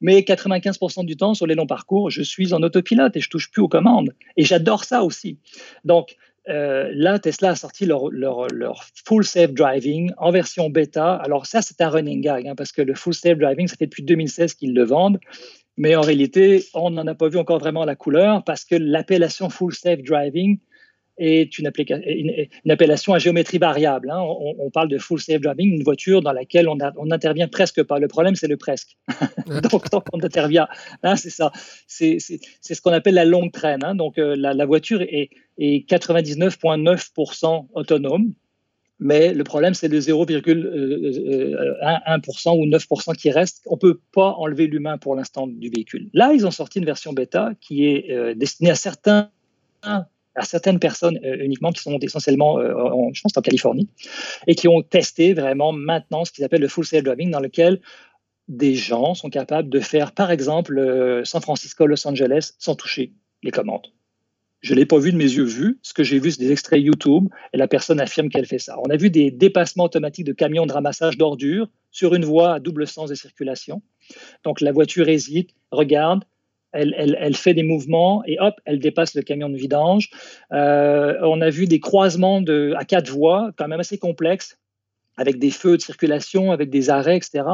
[0.00, 3.50] Mais 95% du temps, sur les longs parcours, je suis en autopilote et je touche
[3.50, 4.14] plus aux commandes.
[4.36, 5.38] Et j'adore ça aussi.
[5.84, 6.16] Donc,
[6.48, 8.10] euh, là, Tesla a sorti leur,
[9.04, 11.14] full safe driving en version bêta.
[11.14, 13.86] Alors ça, c'est un running gag, hein, parce que le full safe driving, ça fait
[13.86, 15.18] depuis 2016 qu'ils le vendent.
[15.76, 19.50] Mais en réalité, on n'en a pas vu encore vraiment la couleur, parce que l'appellation
[19.50, 20.58] full safe driving
[21.18, 24.10] est une, une, appellation à géométrie variable.
[24.10, 24.20] Hein.
[24.20, 27.98] On, parle de full safe driving, une voiture dans laquelle on, n'intervient presque pas.
[27.98, 28.96] Le problème, c'est le presque.
[29.70, 30.68] Donc, tant qu'on intervient,
[31.02, 31.52] hein, c'est ça.
[31.86, 33.82] C'est ce qu'on appelle la longue traîne.
[33.84, 33.94] Hein.
[33.94, 38.32] Donc, euh, la, voiture est, est 99,9% autonome.
[39.00, 43.62] Mais le problème, c'est le 0,1% euh, euh, ou 9% qui reste.
[43.66, 46.10] On ne peut pas enlever l'humain pour l'instant du véhicule.
[46.14, 49.30] Là, ils ont sorti une version bêta qui est destinée à certains
[50.38, 53.88] à certaines personnes euh, uniquement qui sont essentiellement, euh, en, je pense, en Californie,
[54.46, 57.80] et qui ont testé vraiment maintenant ce qu'ils appellent le full self-driving, dans lequel
[58.46, 63.12] des gens sont capables de faire, par exemple, euh, San Francisco, Los Angeles, sans toucher
[63.42, 63.88] les commandes.
[64.60, 65.78] Je ne l'ai pas vu de mes yeux vus.
[65.82, 68.76] Ce que j'ai vu, c'est des extraits YouTube et la personne affirme qu'elle fait ça.
[68.84, 72.60] On a vu des dépassements automatiques de camions de ramassage d'ordures sur une voie à
[72.60, 73.82] double sens de circulation.
[74.42, 76.24] Donc la voiture hésite, regarde,
[76.72, 80.10] elle, fait des mouvements et hop, elle dépasse le camion de vidange.
[80.52, 84.58] Euh, on a vu des croisements de, à quatre voies, quand même assez complexes,
[85.16, 87.44] avec des feux de circulation, avec des arrêts, etc.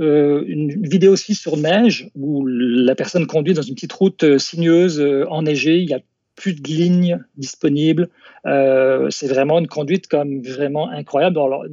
[0.00, 4.38] Euh, une vidéo aussi sur neige, où la personne conduit dans une petite route euh,
[4.38, 6.00] sinueuse, enneigée, il n'y a
[6.34, 8.10] plus de lignes disponibles.
[8.44, 11.36] c'est vraiment une conduite comme vraiment incroyable.
[11.36, 11.64] Alors,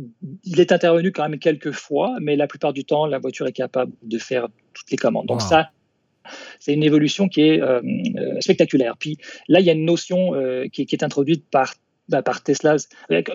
[0.44, 3.54] il est intervenu quand même quelques fois, mais la plupart du temps, la voiture est
[3.54, 5.28] capable de faire toutes les commandes.
[5.28, 5.70] Donc ça,
[6.59, 7.82] c'est une évolution qui est euh,
[8.17, 8.97] euh, spectaculaire.
[8.97, 9.17] Puis
[9.47, 11.73] là, il y a une notion euh, qui, est introduite par
[12.09, 12.76] bah, Tesla,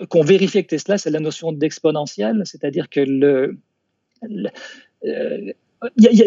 [0.09, 3.57] qu'on vérifie avec Tesla, c'est la notion d'exponentielle, c'est-à-dire que le,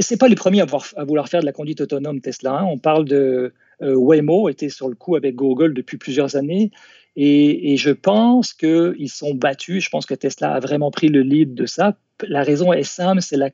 [0.01, 0.67] c'est pas les premiers à
[1.05, 2.59] vouloir, faire de la conduite autonome Tesla.
[2.59, 2.65] Hein.
[2.65, 6.71] On parle de Waymo, était sur le coup avec Google depuis plusieurs années,
[7.17, 9.85] et, et je pense qu'ils sont battus.
[9.85, 11.97] Je pense que Tesla a vraiment pris le lead de ça.
[12.27, 13.51] La raison est simple, c'est la,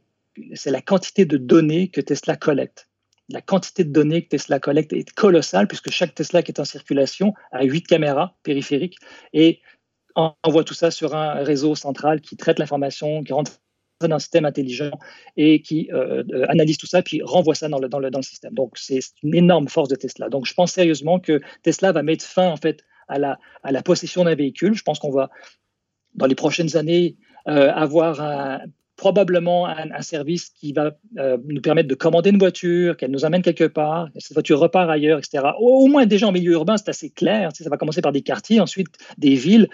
[0.54, 2.89] c'est la quantité de données que Tesla collecte
[3.30, 6.64] la quantité de données que Tesla collecte est colossale, puisque chaque Tesla qui est en
[6.64, 8.98] circulation a huit caméras périphériques
[9.32, 9.60] et
[10.14, 13.52] envoie tout ça sur un réseau central qui traite l'information, qui rentre
[14.00, 14.98] dans un système intelligent
[15.36, 18.18] et qui euh, euh, analyse tout ça, puis renvoie ça dans le, dans le, dans
[18.18, 18.54] le système.
[18.54, 20.28] Donc, c'est une énorme force de Tesla.
[20.28, 23.82] Donc, je pense sérieusement que Tesla va mettre fin, en fait, à la, à la
[23.82, 24.74] possession d'un véhicule.
[24.74, 25.30] Je pense qu'on va,
[26.14, 27.16] dans les prochaines années,
[27.46, 28.60] euh, avoir un,
[29.00, 33.40] probablement un, service qui va euh, nous permettre de commander une voiture, qu'elle nous amène
[33.40, 35.42] quelque part, cette voiture repart ailleurs, etc.
[35.58, 37.48] Au, moins déjà en milieu urbain, c'est assez clair.
[37.54, 39.70] ça va commencer par des quartiers, ensuite des villes.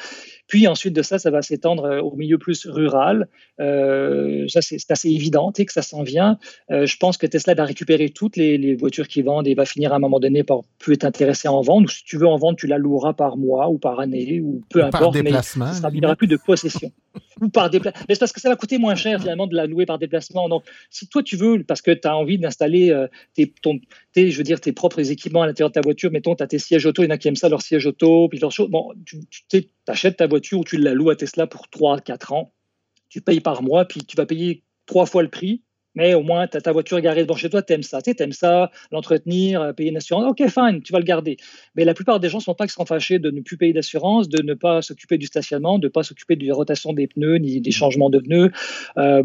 [0.47, 3.29] Puis ensuite de ça, ça va s'étendre au milieu plus rural.
[3.59, 6.39] ça, c'est assez évident que ça s'en vient.
[6.71, 9.97] je pense que Tesla va récupérer toutes les, voitures qui vendent et va finir à
[9.97, 11.87] un moment donné par plus être intéressé à en vendre.
[11.87, 14.63] Ou si tu veux en vendre, tu la loueras par mois ou par année ou
[14.71, 15.03] peu importe.
[15.03, 15.71] Par déplacement.
[15.83, 16.93] Mais il n'y aura plus de possession.
[17.41, 18.05] ou par déplacement.
[18.09, 20.49] Mais c'est parce que ça va coûter moins cher finalement de la louer par déplacement.
[20.49, 23.53] Donc, si toi tu veux, parce que tu as envie d'installer euh, tes,
[24.13, 26.47] tes, je veux dire, tes propres équipements à l'intérieur de ta voiture, mettons, tu as
[26.47, 28.53] tes sièges auto, il y en a qui aiment ça, leurs sièges auto, puis leurs
[28.53, 28.71] choses.
[28.71, 29.19] Bon, tu,
[29.49, 32.53] tu achètes ta voiture ou tu la loues à Tesla pour 3-4 ans.
[33.09, 35.63] Tu payes par mois, puis tu vas payer trois fois le prix
[35.97, 38.01] mais au moins, tu as ta voiture garée devant chez toi, tu aimes ça.
[38.03, 40.25] Tu aimes ça, l'entretenir, euh, payer une assurance.
[40.29, 41.39] OK, fine, tu vas le garder.
[41.75, 44.29] Mais la plupart des gens ne sont pas extrêmement fâchés de ne plus payer d'assurance,
[44.29, 47.39] de ne pas s'occuper du stationnement, de ne pas s'occuper de la rotation des pneus,
[47.39, 48.53] ni des changements de pneus.
[48.99, 49.23] Euh,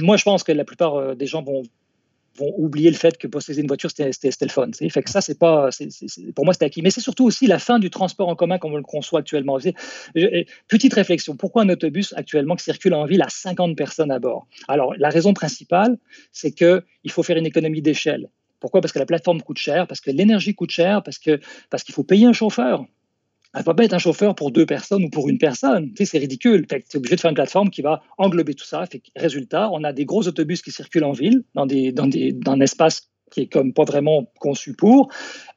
[0.00, 1.62] moi, je pense que la plupart euh, des gens vont
[2.36, 4.10] vont oublier le fait que posséder une voiture, c'était
[4.40, 4.68] le fun.
[4.72, 5.68] Fait que ça, c'est pas,
[6.34, 6.82] pour moi, c'était acquis.
[6.82, 9.58] Mais c'est surtout aussi la fin du transport en commun comme on le conçoit actuellement.
[10.68, 14.46] Petite réflexion, pourquoi un autobus actuellement qui circule en ville a 50 personnes à bord?
[14.68, 15.96] Alors, la raison principale,
[16.32, 18.28] c'est qu'il faut faire une économie d'échelle.
[18.60, 18.80] Pourquoi?
[18.80, 21.20] Parce que la plateforme coûte cher, parce que l'énergie coûte cher, parce
[21.70, 22.86] parce qu'il faut payer un chauffeur.
[23.54, 25.92] Elle ne va pas être un chauffeur pour deux personnes ou pour une personne.
[25.94, 26.66] Tu c'est ridicule.
[26.66, 28.84] Tu es obligé de faire une plateforme qui va englober tout ça.
[29.14, 32.52] Résultat, on a des gros autobus qui circulent en ville, dans, des, dans, des, dans
[32.52, 35.08] un espace qui est comme pas vraiment conçu pour,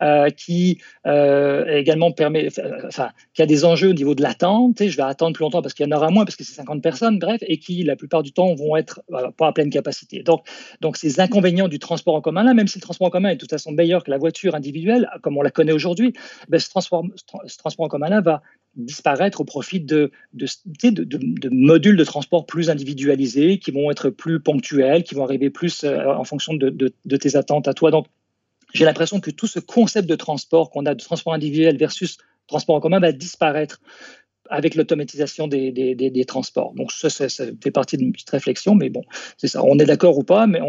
[0.02, 2.50] euh, qui euh, également permet,
[2.88, 4.84] enfin, qui a des enjeux au niveau de l'attente.
[4.84, 6.82] Je vais attendre plus longtemps parce qu'il y en aura moins parce que c'est 50
[6.82, 10.24] personnes, bref, et qui la plupart du temps vont être euh, pas à pleine capacité.
[10.24, 10.48] Donc,
[10.82, 13.36] donc ces inconvénients du transport en commun là, même si le transport en commun est
[13.36, 16.14] de toute façon meilleur que la voiture individuelle, comme on la connaît aujourd'hui,
[16.50, 17.04] ben, ce, transport,
[17.46, 18.42] ce transport en commun là va
[18.78, 25.04] disparaître au profit de, de, modules de transport plus individualisés, qui vont être plus ponctuels,
[25.04, 27.92] qui vont arriver plus euh, en fonction de, tes attentes à toi.
[27.92, 28.06] Donc,
[28.74, 32.18] j'ai l'impression que tout ce concept de transport qu'on a de transport individuel versus
[32.48, 33.82] transport en commun va disparaître
[34.50, 36.74] avec l'automatisation des, des, des, transports.
[36.76, 37.28] Donc ça, ça,
[37.64, 39.04] fait partie d'une petite réflexion, mais bon,
[39.38, 39.64] c'est ça.
[39.64, 40.60] On est d'accord ou pas, mais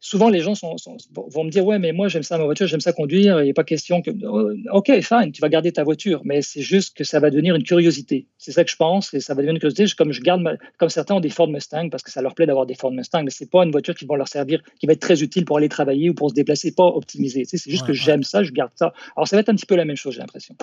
[0.00, 0.76] souvent les gens sont,
[1.14, 3.40] vont me dire ouais, mais moi j'aime ça ma voiture, j'aime ça conduire.
[3.40, 6.42] Il n'y a pas question que oh, ok, fine, tu vas garder ta voiture, mais
[6.42, 8.26] c'est juste que ça va devenir une curiosité.
[8.38, 9.84] C'est ça que je pense, et ça va devenir une curiosité.
[9.96, 10.42] Comme je garde,
[10.78, 13.22] comme certains ont des Ford Mustang parce que ça leur plaît d'avoir des Ford Mustang,
[13.24, 15.56] mais c'est pas une voiture qui va leur servir, qui va être très utile pour
[15.56, 17.44] aller travailler ou pour se déplacer, pas optimisée.
[17.44, 18.92] c'est juste que j'aime ça, je garde ça.
[19.16, 20.54] Alors ça va être un petit peu la même chose, j'ai l'impression.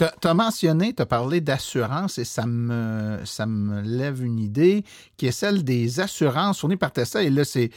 [0.00, 4.82] Tu as, mentionné, tu as parlé d'assurance et ça me, ça me lève une idée
[5.18, 7.22] qui est celle des assurances fournies par Tesla.
[7.22, 7.68] Et là, c'est.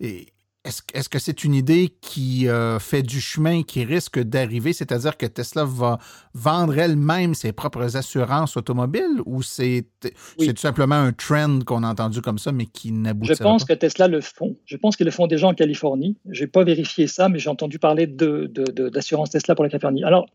[0.00, 5.24] Est-ce que c'est une idée qui euh, fait du chemin, qui risque d'arriver, c'est-à-dire que
[5.24, 5.98] Tesla va
[6.34, 12.20] vendre elle-même ses propres assurances automobiles ou c'est tout simplement un trend qu'on a entendu
[12.20, 13.34] comme ça, mais qui n'aboutit pas?
[13.36, 14.56] Je pense que Tesla le font.
[14.66, 16.18] Je pense qu'ils le font déjà en Californie.
[16.28, 20.04] Je n'ai pas vérifié ça, mais j'ai entendu parler d'assurance de, Tesla pour la Californie.
[20.04, 20.26] Alors,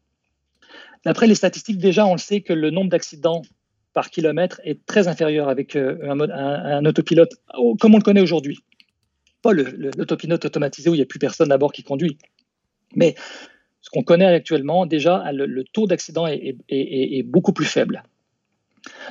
[1.06, 3.42] D'après les statistiques, déjà, on le sait que le nombre d'accidents
[3.94, 7.34] par kilomètre est très inférieur avec euh, un, autopilote
[7.80, 8.60] comme on le connaît aujourd'hui.
[9.42, 12.18] Pas l'autopilote automatisé où il n'y a plus personne à bord qui conduit.
[12.96, 13.16] Mais
[13.82, 18.04] ce qu'on connaît actuellement, déjà, le, taux d'accident est, beaucoup plus faible.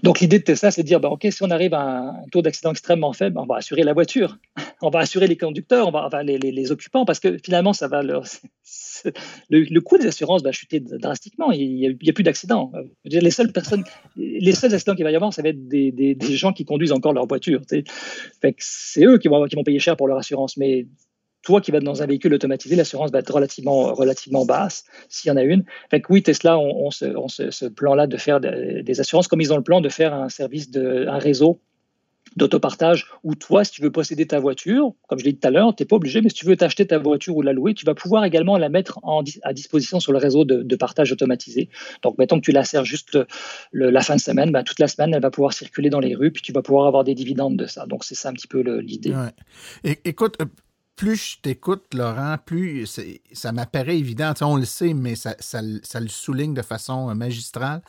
[0.02, 2.42] Donc l'idée de Tesla, c'est de dire, bah, OK, si on arrive à un taux
[2.42, 4.38] d'accident extrêmement faible, on va assurer la voiture,
[4.82, 8.02] on va assurer les conducteurs, on va, les, occupants, parce que finalement, ça va
[9.50, 11.52] le, coût des assurances va chuter drastiquement.
[11.52, 12.72] Il n'y a, plus d'accidents.
[13.04, 13.84] Les seules personnes,
[14.16, 17.12] les seuls accidents qu'il va y avoir, ça va être des, gens qui conduisent encore
[17.12, 17.60] leur voiture.
[17.68, 20.86] C'est eux qui vont, qui vont payer cher pour leur assurance, mais
[21.42, 25.32] toi qui vas dans un véhicule automatisé, l'assurance va être relativement, relativement basse, s'il y
[25.32, 25.64] en a une.
[25.90, 29.80] Fait oui, Tesla ont, ce, plan-là de faire des assurances, comme ils ont le plan
[29.80, 31.60] de faire un service, de, un réseau
[32.36, 35.50] d'autopartage où toi, si tu veux posséder ta voiture, comme je l'ai dit tout à
[35.50, 37.74] l'heure, tu n'es pas obligé, mais si tu veux t'acheter ta voiture ou la louer,
[37.74, 39.00] tu vas pouvoir également la mettre
[39.42, 41.68] à disposition sur le réseau de, partage automatisé.
[42.02, 43.18] Donc, mettons que tu la sers juste
[43.72, 46.30] la fin de semaine, ben, toute la semaine, elle va pouvoir circuler dans les rues,
[46.30, 47.86] puis tu vas pouvoir avoir des dividendes de ça.
[47.86, 49.14] Donc, c'est ça un petit peu l'idée.
[49.84, 50.46] Écoute, euh,
[50.96, 53.00] plus je t'écoute, Laurent, plus
[53.32, 54.32] ça m'apparaît évident.
[54.42, 57.82] on le sait, mais ça, le souligne de façon euh, magistrale.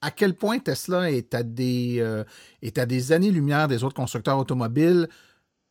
[0.00, 2.24] À quel point Tesla est à des, euh,
[2.62, 5.08] est à des années-lumière des autres constructeurs automobiles,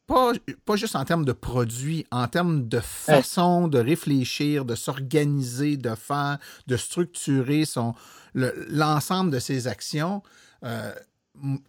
[0.05, 0.31] pas,
[0.65, 5.95] pas, juste en termes de produits, en termes de façon de réfléchir, de s'organiser, de
[5.95, 7.93] faire, de structurer son
[8.33, 10.21] l'ensemble de ses actions.
[10.63, 10.93] Euh,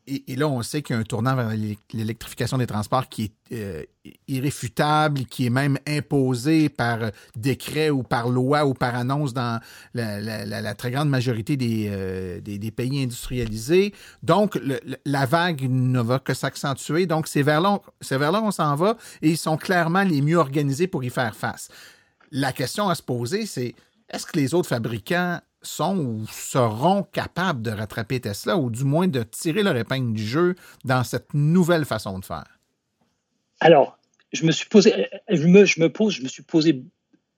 [0.06, 1.50] et, là, on sait qu'il y a un tournant vers
[1.92, 3.82] l'électrification des transports qui est euh,
[4.26, 6.98] irréfutable, qui est même imposé par
[7.36, 9.60] décret ou par loi ou par annonce dans
[9.94, 13.92] la, très grande majorité euh, des, des, pays industrialisés.
[14.22, 14.58] Donc,
[15.04, 17.06] la vague ne va que s'accentuer.
[17.06, 18.18] Donc, c'est vers là, c'est
[18.52, 21.68] s'en va et ils sont clairement les mieux organisés pour y faire face.
[22.30, 23.74] La question à se poser, c'est
[24.10, 29.08] est-ce que les autres fabricants sont ou seront capables de rattraper Tesla ou du moins
[29.08, 30.54] de tirer leur épingle du jeu
[30.84, 32.58] dans cette nouvelle façon de faire?
[33.60, 33.98] Alors,
[34.32, 35.46] je me suis posé, je
[35.80, 36.84] me, pose, je me suis posé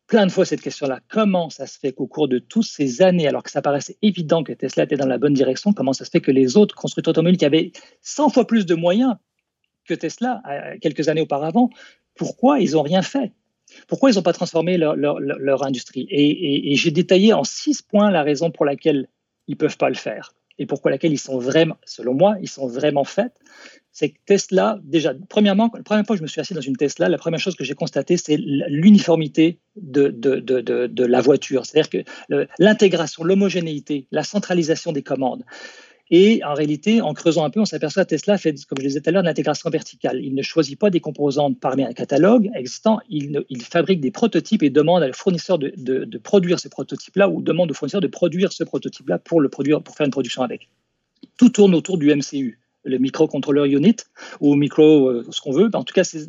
[0.07, 1.01] plein de fois cette question-là.
[1.09, 4.43] Comment ça se fait qu'au cours de toutes ces années, alors que ça paraissait évident
[4.43, 7.12] que Tesla était dans la bonne direction, comment ça se fait que les autres constructeurs
[7.12, 9.14] automobiles qui avaient 100 fois plus de moyens
[9.87, 11.71] que Tesla euh, quelques années auparavant,
[12.14, 13.33] pourquoi ils n'ont rien fait?
[13.89, 18.51] Pourquoi ils n'ont pas transformé leur, industrie Et, j'ai détaillé en six points la raison
[18.51, 19.09] pour laquelle
[19.49, 22.49] ils ne peuvent pas le faire et pourquoi laquelle ils sont vraiment, selon moi, ils
[22.49, 23.33] sont vraiment faits.
[23.93, 26.77] C'est que Tesla, déjà, premièrement, la première fois que je me suis assis dans une
[26.77, 31.64] Tesla, la première chose que j'ai constatée, c'est l'uniformité de, de, de, de, la voiture.
[31.64, 35.45] C'est-à-dire que l'intégration, l'homogénéité, la centralisation des commandes.
[36.11, 38.89] Et en réalité, en creusant un peu, on s'aperçoit que Tesla fait, comme je le
[38.89, 40.21] disais tout à l'heure, l'intégration verticale.
[40.25, 44.71] Il ne choisit pas des composantes parmi un catalogue existant, il, fabrique des prototypes et
[44.71, 48.65] demande au fournisseur de, de, produire ces prototypes-là ou demande au fournisseur de produire ce
[48.65, 50.69] prototype-là pour, pour faire une production avec.
[51.39, 53.97] Tout tourne autour du MCU le microcontrôleur unit
[54.41, 55.69] ou micro euh, ce qu'on veut.
[55.75, 56.27] En tout cas, c'est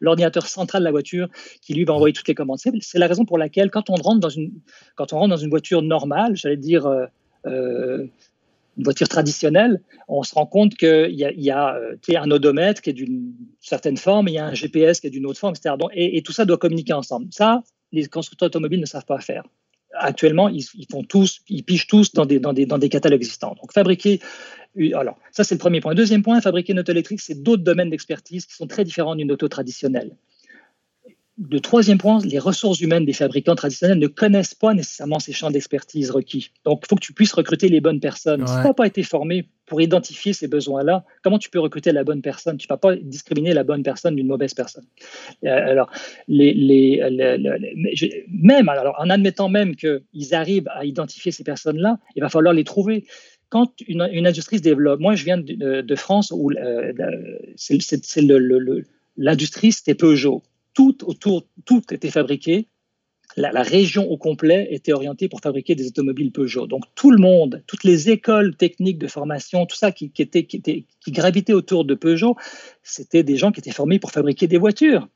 [0.00, 1.28] l'ordinateur central de la voiture
[1.62, 2.58] qui lui va envoyer toutes les commandes.
[2.58, 4.52] C'est la raison pour laquelle quand on rentre dans une
[4.94, 7.06] quand on rentre dans une voiture normale, j'allais dire euh,
[7.46, 8.06] euh,
[8.76, 12.94] une voiture traditionnelle, on se rend compte qu'il y a, euh, un odomètre qui est
[12.94, 15.74] d'une certaine forme, il y a un GPS qui est d'une autre forme, etc.
[15.92, 17.26] et, tout ça doit communiquer ensemble.
[17.30, 17.62] Ça,
[17.92, 19.44] les constructeurs automobiles ne savent pas faire.
[19.94, 23.56] Actuellement, ils, font tous, ils pichent tous dans des, dans des, dans des catalogues existants.
[23.60, 24.20] Donc, fabriquer
[24.94, 25.94] alors, ça, c'est le premier point.
[25.94, 29.32] Deuxième point, fabriquer une auto électrique, c'est d'autres domaines d'expertise qui sont très différents d'une
[29.32, 30.12] auto traditionnelle
[31.48, 35.50] le troisième point, les ressources humaines des fabricants traditionnels ne connaissent pas nécessairement ces champs
[35.50, 36.50] d'expertise requis.
[36.64, 38.46] Donc, il faut que tu puisses recruter les bonnes personnes.
[38.46, 42.04] Si tu n'as pas été formé pour identifier ces besoins-là, comment tu peux recruter la
[42.04, 42.58] bonne personne?
[42.58, 44.84] Tu ne vas pas discriminer la bonne personne d'une mauvaise personne.
[45.44, 45.90] Euh, alors,
[46.28, 47.00] les,
[48.28, 52.64] même alors, en admettant même qu'ils arrivent à identifier ces personnes-là, il va falloir les
[52.64, 53.06] trouver
[53.48, 56.92] quand une, industrie se développe, moi je viens de, France où euh,
[57.56, 57.78] c'est
[59.16, 60.44] l'industrie c'était Peugeot
[60.74, 62.68] tout autour, tout était fabriqué.
[63.36, 66.66] La, région au complet était orientée pour fabriquer des automobiles Peugeot.
[66.66, 70.12] Donc tout le monde, toutes les écoles techniques de formation, tout ça qui,
[71.08, 72.36] gravitait autour de Peugeot,
[72.82, 75.08] c'était des gens qui étaient formés pour fabriquer des voitures.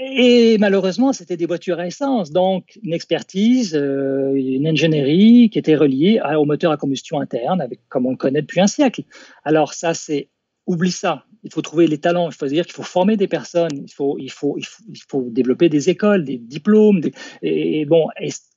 [0.00, 5.76] Et malheureusement, c'était des voitures à essence, donc une expertise, euh, une ingénierie qui était
[5.76, 9.04] reliée au moteur à combustion interne, comme on le connaît depuis un siècle.
[9.44, 10.28] Alors ça, c'est
[10.66, 13.70] oublie ça il faut trouver les talents, il faut dire qu'il faut former des personnes,
[13.72, 17.02] il faut, il faut, il faut, développer des écoles, des diplômes.
[17.42, 18.08] et, bon,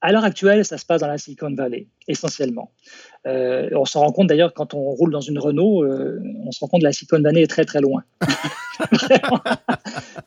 [0.02, 2.72] à l'heure actuelle, ça se passe dans la Silicon Valley, essentiellement.
[3.28, 6.62] Euh, on s'en rend compte d'ailleurs quand on roule dans une Renault, euh, on se
[6.62, 8.04] rend compte que la Silicon Valley est très très loin.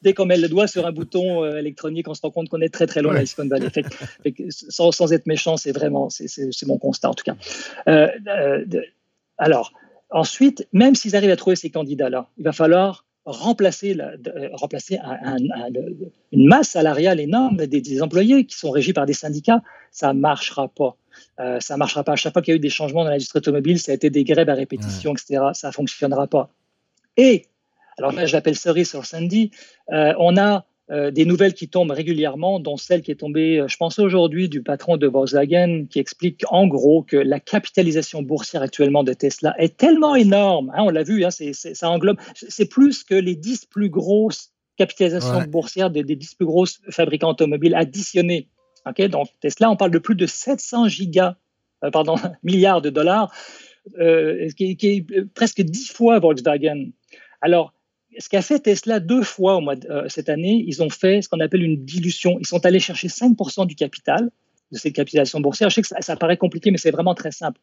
[0.03, 2.61] Dès qu'on met le doigt sur un bouton euh, électronique, on se rend compte qu'on
[2.61, 3.71] est très très loin de la Silicon Valley.
[4.51, 7.37] sans, sans, être méchant, c'est vraiment, c'est mon constat en tout cas.
[9.39, 9.73] alors,
[10.11, 14.99] Ensuite, même s'ils arrivent à trouver ces candidats-là, il va falloir remplacer, la, euh, remplacer
[16.33, 19.63] une masse salariale énorme des, employés qui sont régis par des syndicats.
[19.91, 20.97] Ça ne marchera pas.
[21.39, 22.13] Euh, ça ne marchera pas.
[22.13, 24.11] À chaque fois qu'il y a eu des changements dans l'industrie automobile, ça a été
[24.11, 25.43] des grèves à répétition, etc.
[25.53, 26.51] Ça ne fonctionnera pas.
[27.17, 27.47] Et,
[27.99, 29.51] alors là, je l'appelle cerise sur Sandy,
[29.93, 33.69] euh, on a euh, des nouvelles qui tombent régulièrement, dont celle qui est tombée, euh,
[33.69, 38.63] je pense aujourd'hui, du patron de Volkswagen, qui explique en gros que la capitalisation boursière
[38.63, 43.05] actuellement de Tesla est tellement énorme, hein, on l'a vu, hein, ça englobe, c'est plus
[43.05, 48.49] que les 10 plus grosses capitalisations boursières des, 10 plus grosses fabricants automobiles additionnés.
[49.11, 51.37] donc Tesla, on parle de plus de 700 gigas,
[51.85, 53.33] euh, pardon, milliards de dollars,
[54.57, 56.91] qui, qui, est presque 10 fois Volkswagen.
[57.41, 57.73] Alors,
[58.19, 61.29] ce qu'a fait Tesla deux fois au mois euh, cette année, ils ont fait ce
[61.29, 62.39] qu'on appelle une dilution.
[62.41, 64.31] Ils sont allés chercher 5% du capital
[64.73, 65.71] de cette capitalisation boursière.
[65.71, 67.61] Je sais que ça, paraît compliqué, mais c'est vraiment très simple.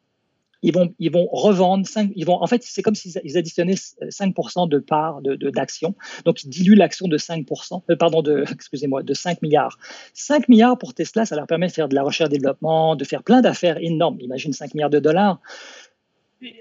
[0.64, 4.68] Ils vont, ils vont revendre 5, ils vont, en fait, c'est comme s'ils additionnaient 5%
[4.68, 5.96] de parts de, d'actions.
[6.26, 9.78] Donc, ils diluent l'action de 5%, euh, pardon, de, excusez-moi, de 5 milliards.
[10.16, 13.04] 5 milliards pour Tesla, ça leur permet de faire de la recherche et développement, de
[13.04, 14.20] faire plein d'affaires énormes.
[14.20, 15.40] Imagine 5 milliards de dollars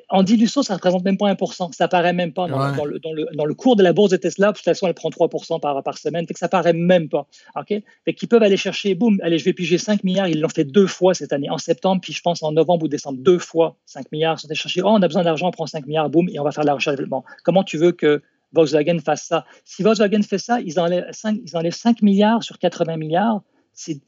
[0.09, 1.73] en dilution, ça ne représente même pas 1%.
[1.73, 4.17] Ça paraît même pas dans, le, dans, le, dans, le, cours de la bourse de
[4.17, 4.53] Tesla.
[4.53, 6.27] De toute façon, elle prend 3% par, par semaine.
[6.27, 7.27] Fait que ça paraît même pas.
[7.57, 7.69] OK?
[8.05, 10.29] Fait qu'ils peuvent aller chercher, boum, allez, je vais piger 5 milliards.
[10.29, 12.89] Ils l'ont fait deux fois cette année, en septembre, puis je pense en novembre ou
[12.89, 14.37] décembre, deux fois 5 milliards.
[14.39, 16.41] Ils sont allés chercher, oh, on a besoin d'argent, on prend 5 milliards, boum, et
[16.41, 17.25] on va faire de la recherche et développement.
[17.45, 18.23] Comment tu veux que
[18.53, 19.45] Volkswagen fasse ça?
[19.65, 23.43] Si Volkswagen fait ça, ils enlèvent 5, ils enlèvent 5 milliards sur 80 milliards.
[23.75, 24.01] C'est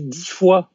[0.00, 0.70] 10 fois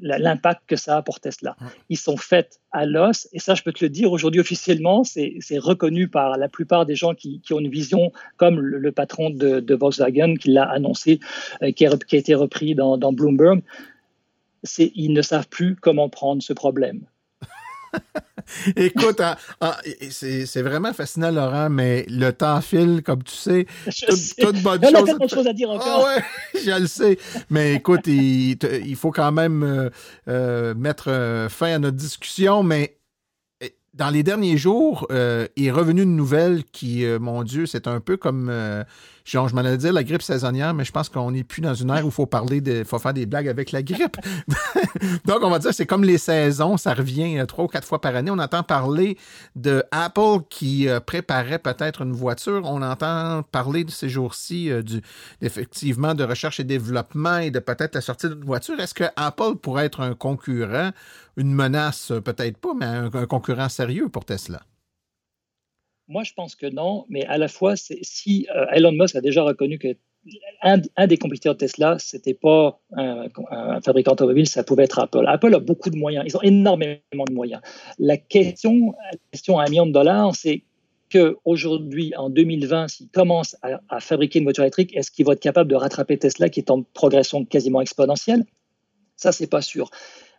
[0.00, 1.56] l'impact que ça a pour Tesla.
[1.88, 5.58] Ils sont faits à l'os, et ça, je peux te le dire aujourd'hui officiellement, c'est
[5.58, 10.34] reconnu par la plupart des gens qui, ont une vision, comme le, patron de, Volkswagen
[10.34, 11.20] qui l'a annoncé,
[11.62, 13.62] euh, qui, a, été repris dans, Bloomberg.
[14.78, 17.06] ils ne savent plus comment prendre ce problème.
[18.76, 19.76] Écoute, ah, ah,
[20.10, 23.66] c'est vraiment fascinant, Laurent, mais le temps file, comme tu sais.
[24.38, 25.08] Toute bonne chose.
[25.08, 26.06] Y a choses à dire encore.
[26.08, 26.24] Ah ouais,
[26.64, 27.18] je le sais.
[27.48, 29.90] Mais écoute, il, il faut quand même euh,
[30.28, 32.96] euh, mettre euh, fin à notre discussion, mais
[33.94, 38.16] dans les derniers jours, euh, est revenu une nouvelle qui, mon Dieu, c'est un peu
[38.16, 38.52] comme,
[39.24, 41.74] genre, je m'en allais dire la grippe saisonnière, mais je pense qu'on n'est plus dans
[41.74, 44.16] une ère où il faut parler, de, faut faire des blagues avec la grippe.
[45.24, 48.14] Donc, on va dire, c'est comme les saisons, ça revient trois ou quatre fois par
[48.16, 48.30] année.
[48.30, 49.16] On entend parler
[49.56, 52.62] de Apple qui préparait peut-être une voiture.
[52.64, 55.00] On entend parler de ces jours-ci, du,
[55.40, 58.78] effectivement, de recherche et développement et de peut-être la sortie d'une voiture.
[58.80, 60.90] Est-ce que Apple pourrait être un concurrent?
[61.36, 64.60] Une menace, peut-être pas, mais un, concurrent sérieux pour Tesla?
[66.10, 69.44] Moi, je pense que non, mais à la fois, si euh, Elon Musk a déjà
[69.44, 69.96] reconnu que
[70.60, 73.28] un, des compétiteurs de Tesla, c'était pas un,
[73.80, 75.24] fabricant automobile, ça pouvait être Apple.
[75.28, 76.98] Apple a beaucoup de moyens, ils ont énormément
[77.28, 77.62] de moyens.
[78.00, 80.64] La question, la question à un million de dollars, c'est
[81.12, 85.70] qu'aujourd'hui, en 2020, s'il commence à, fabriquer une voiture électrique, est-ce qu'il va être capable
[85.70, 88.44] de rattraper Tesla qui est en progression quasiment exponentielle?
[89.14, 89.90] Ça, c'est pas sûr.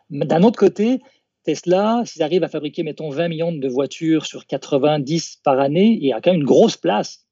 [0.10, 1.00] D'un autre côté,
[1.44, 6.06] Tesla, s'ils arrivent à fabriquer, mettons, 20 millions de voitures sur 90 par année, il
[6.06, 7.26] y a quand même une grosse place.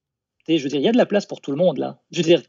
[0.47, 1.99] je veux dire, il y a de la place pour tout le monde, là.
[2.11, 2.41] Je veux dire,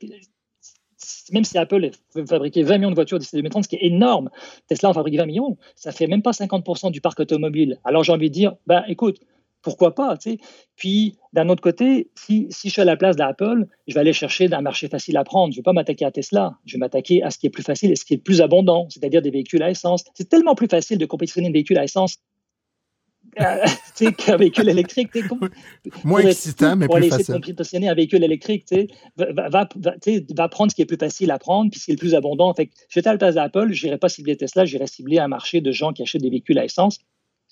[1.32, 4.30] même si Apple veut fabriquer 20 millions de voitures d'ici 2030, ce qui est énorme,
[4.66, 7.78] Tesla en fabrique 20 millions, ça fait même pas 50% du parc automobile.
[7.84, 9.20] Alors j'ai envie de dire, ben écoute,
[9.62, 10.38] pourquoi pas tu sais.
[10.76, 14.12] Puis, d'un autre côté, si, si, je suis à la place d'Apple, je vais aller
[14.12, 15.52] chercher un marché facile à prendre.
[15.52, 16.58] Je ne vais pas m'attaquer à Tesla.
[16.64, 18.88] Je vais m'attaquer à ce qui est plus facile et ce qui est plus abondant,
[18.88, 20.04] c'est-à-dire des véhicules à essence.
[20.14, 22.18] C'est tellement plus facile de compétitionner un véhicule à essence
[23.40, 25.10] euh, qu'un véhicule électrique.
[26.04, 27.10] Moins excitant, mais plus facile.
[27.10, 28.66] Pour essayer de compétitionner un véhicule électrique,
[29.16, 31.94] va, va, va, prendre ce qui est plus facile à prendre, puis ce qui est
[31.94, 32.52] le plus abondant.
[32.54, 35.28] Fait que j'étais à la place d'Apple, je n'irais pas cibler Tesla, j'irais cibler un
[35.28, 36.98] marché de gens qui achètent des véhicules à essence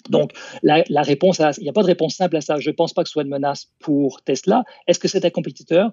[0.08, 0.32] donc,
[0.62, 2.56] la, réponse, il n'y a pas de réponse simple à ça.
[2.58, 4.64] Je ne pense pas que ce soit une menace pour Tesla.
[4.86, 5.92] Est-ce que c'est un compétiteur?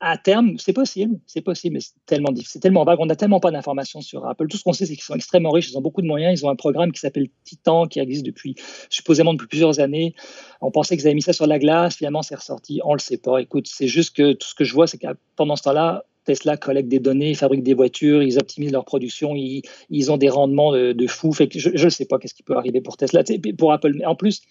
[0.00, 2.98] À terme, c'est possible, c'est possible, mais c'est tellement c'est tellement vague.
[3.00, 4.48] On n'a tellement pas d'informations sur Apple.
[4.48, 6.38] Tout ce qu'on sait, c'est qu'ils sont extrêmement riches, ils ont beaucoup de moyens.
[6.38, 8.54] Ils ont un programme qui s'appelle Titan, qui existe depuis,
[8.90, 10.14] supposément depuis plusieurs années.
[10.60, 12.80] On pensait qu'ils avaient mis ça sur la glace, finalement, c'est ressorti.
[12.84, 13.38] On ne le sait pas.
[13.38, 15.06] Écoute, c'est juste que tout ce que je vois, c'est que
[15.36, 20.12] pendant ce temps-là, Tesla collecte des données, fabrique des voitures, ils optimisent leur production, ils,
[20.12, 21.32] ont des rendements de, fou.
[21.32, 23.22] Je ne sais pas qu'est-ce qui peut arriver pour Tesla,
[23.58, 24.02] pour Apple.
[24.06, 24.42] En plus,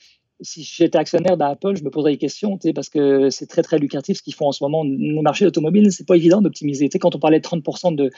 [0.41, 4.17] si j'étais actionnaire d'Apple, je me poserais des questions, parce que c'est très très lucratif
[4.17, 4.83] ce qu'ils font en ce moment.
[4.83, 6.89] Le marché automobile, c'est pas évident d'optimiser.
[6.89, 8.11] Quand on parlait de 30% de,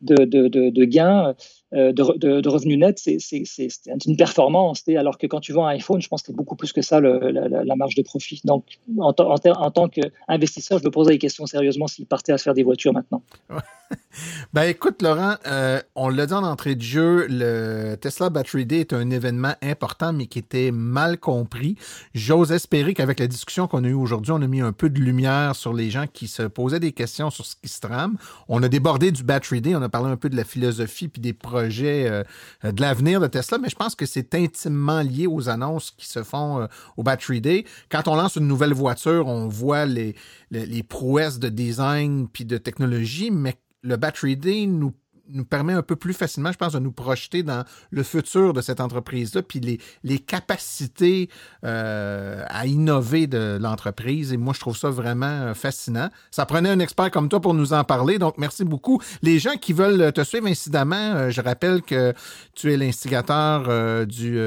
[0.00, 1.34] de, gains,
[1.74, 4.84] euh, de, revenus nets, c'est une performance.
[4.88, 7.00] Alors que quand tu vends un iPhone, je pense que c'est beaucoup plus que ça
[7.00, 8.40] la, marge de profit.
[8.44, 12.54] Donc, en, tant qu'investisseur, je me poserais des questions sérieusement s'ils partaient à se faire
[12.54, 13.22] des voitures maintenant.
[14.52, 18.80] ben écoute, Laurent, euh, on l'a dit en entrée de jeu, le Tesla Battery Day
[18.80, 21.76] est un événement important, mais qui était mal compris.
[22.14, 25.00] J'ose espérer qu'avec la discussion qu'on a eue aujourd'hui, on a mis un peu de
[25.00, 28.16] lumière sur les gens qui se posaient des questions sur ce qui se trame.
[28.48, 31.20] On a débordé du Battery Day, on a parlé un peu de la philosophie puis
[31.20, 32.22] des projets euh,
[32.62, 36.22] de l'avenir de Tesla, mais je pense que c'est intimement lié aux annonces qui se
[36.22, 37.64] font euh, au Battery Day.
[37.90, 40.14] Quand on lance une nouvelle voiture, on voit les,
[40.50, 44.94] les, les prouesses de design puis de technologie, mais le Battery Day nous
[45.28, 48.60] nous permet un peu plus facilement, je pense, de nous projeter dans le futur de
[48.60, 51.28] cette entreprise-là, puis les, capacités
[51.64, 54.32] euh, à innover de l'entreprise.
[54.32, 56.08] Et moi, je trouve ça vraiment euh, fascinant.
[56.30, 59.00] Ça prenait un expert comme toi pour nous en parler, donc merci beaucoup.
[59.22, 62.14] Les gens qui veulent te suivre incidemment, euh, je rappelle que
[62.54, 64.38] tu es l'instigateur du,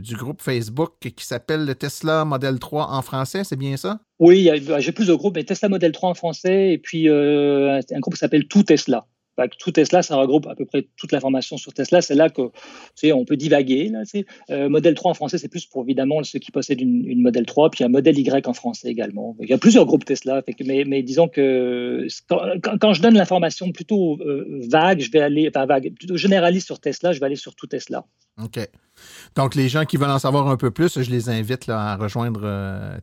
[0.00, 4.00] du groupe Facebook qui s'appelle le Tesla Model 3 en français, c'est bien ça?
[4.18, 8.14] Oui, j'ai plus de groupes, mais Tesla Model 3 en français et puis un groupe
[8.14, 9.06] qui s'appelle Tout Tesla
[9.46, 12.00] tout Tesla, ça regroupe à peu près toute l'information sur Tesla.
[12.00, 12.42] C'est là que
[13.12, 13.92] on peut divaguer.
[14.50, 17.70] Euh, modèle 3 en français, c'est plus pour évidemment ceux qui possèdent une, modèle 3,
[17.70, 19.36] puis un modèle Y en français également.
[19.40, 24.18] Il y a plusieurs groupes Tesla, mais, mais, disons que quand, je donne l'information plutôt
[24.20, 27.66] euh, vague, je vais aller, enfin plutôt généraliste sur Tesla, je vais aller sur tout
[27.66, 28.04] Tesla.
[28.42, 28.68] OK.
[29.36, 31.96] Donc, les gens qui veulent en savoir un peu plus, je les invite là, à
[31.96, 32.98] rejoindre euh,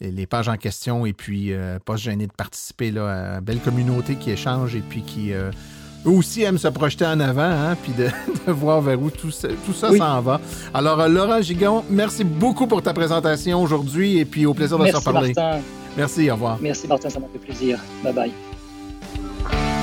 [0.00, 3.40] les pages en question et puis euh, pas se gêner de participer là, à une
[3.40, 5.50] belle communauté qui échange et puis qui euh,
[6.06, 8.08] eux aussi aiment se projeter en avant, hein, puis de,
[8.50, 9.48] voir vers où tout, ça
[9.96, 10.40] s'en va.
[10.74, 14.96] Alors, Laurent Gigon, merci beaucoup pour ta présentation aujourd'hui et puis au plaisir de se
[14.96, 15.32] reparler.
[15.36, 15.60] Martin.
[15.96, 16.58] Merci, au revoir.
[16.60, 17.78] Merci Martin, ça m'a fait plaisir.
[18.02, 19.79] Bye bye.